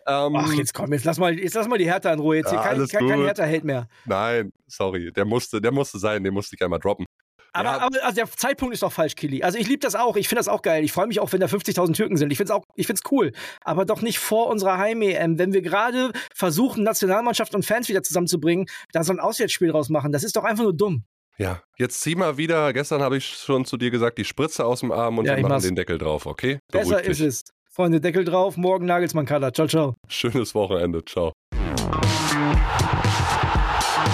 Ähm, 0.08 0.36
Ach, 0.36 0.54
jetzt 0.54 0.74
komm, 0.74 0.94
jetzt 0.94 1.06
lass 1.06 1.20
mal, 1.20 1.38
jetzt 1.38 1.54
lass 1.54 1.68
mal 1.68 1.78
die 1.78 1.86
Hertha 1.86 2.12
in 2.12 2.20
Ruhe. 2.20 2.38
Jetzt 2.38 2.52
ja, 2.52 2.64
hier 2.64 2.78
kein, 2.78 2.88
kein, 2.88 3.08
kein 3.08 3.22
Hertha-Held 3.22 3.64
mehr. 3.64 3.88
Nein, 4.06 4.52
sorry, 4.68 5.12
der 5.12 5.26
musste, 5.26 5.62
der 5.62 5.72
musste 5.72 6.00
sein, 6.00 6.24
den 6.24 6.34
musste 6.34 6.56
ich 6.56 6.64
einmal 6.64 6.80
droppen. 6.80 7.06
Aber, 7.54 7.70
ja. 7.70 7.80
aber 7.80 8.04
also 8.04 8.16
der 8.16 8.32
Zeitpunkt 8.32 8.74
ist 8.74 8.84
doch 8.84 8.92
falsch, 8.92 9.16
Kili. 9.16 9.44
Also 9.44 9.58
ich 9.58 9.68
liebe 9.68 9.80
das 9.80 9.96
auch. 9.96 10.16
Ich 10.16 10.30
finde 10.30 10.40
das 10.40 10.48
auch 10.48 10.62
geil. 10.62 10.84
Ich 10.84 10.94
freue 10.94 11.08
mich 11.08 11.20
auch, 11.20 11.34
wenn 11.34 11.42
da 11.42 11.48
50.000 11.48 11.94
Türken 11.94 12.16
sind. 12.16 12.32
Ich 12.32 12.38
finde 12.38 12.54
es 12.54 12.58
auch, 12.58 12.64
ich 12.76 12.88
finde 12.88 13.02
es 13.04 13.12
cool. 13.12 13.34
Aber 13.62 13.86
doch 13.86 14.02
nicht 14.02 14.20
vor 14.20 14.48
unserer 14.48 14.78
Heim-EM. 14.78 15.38
Wenn 15.38 15.52
wir 15.52 15.62
gerade 15.62 16.12
versuchen, 16.34 16.84
Nationalmannschaft 16.84 17.54
und 17.54 17.66
Fans 17.66 17.90
wieder 17.90 18.04
zusammenzubringen, 18.04 18.68
da 18.94 19.04
so 19.04 19.12
ein 19.12 19.20
Auswärtsspiel 19.20 19.70
draus 19.70 19.90
machen. 19.90 20.14
Das 20.14 20.24
ist 20.24 20.38
doch 20.38 20.46
einfach 20.46 20.64
nur 20.64 20.74
dumm. 20.74 21.04
Ja, 21.42 21.60
jetzt 21.76 22.02
zieh 22.02 22.14
mal 22.14 22.38
wieder, 22.38 22.72
gestern 22.72 23.02
habe 23.02 23.18
ich 23.18 23.26
schon 23.26 23.66
zu 23.66 23.76
dir 23.76 23.90
gesagt, 23.90 24.20
die 24.20 24.26
Spritze 24.26 24.64
aus 24.64 24.82
dem 24.82 24.92
Arm 24.92 25.18
und 25.18 25.26
ja, 25.26 25.36
wir 25.36 25.42
machen 25.42 25.54
mach's. 25.54 25.64
den 25.64 25.76
Deckel 25.76 25.98
drauf, 25.98 26.28
okay? 26.28 26.60
Beruhig 26.72 26.90
Besser 26.90 27.02
dich. 27.02 27.10
ist 27.10 27.20
es. 27.20 27.44
Freunde, 27.68 28.00
Deckel 28.00 28.26
drauf, 28.26 28.58
morgen 28.58 28.86
Nagelsmann 28.86 29.26
Kader. 29.26 29.52
Ciao, 29.52 29.68
ciao. 29.68 29.96
Schönes 30.08 30.54
Wochenende. 30.54 31.04
Ciao. 31.04 31.34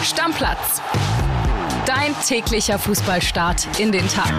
Stammplatz. 0.02 0.82
Dein 1.86 2.16
täglicher 2.26 2.80
Fußballstart 2.80 3.78
in 3.78 3.92
den 3.92 4.08
Tag. 4.08 4.34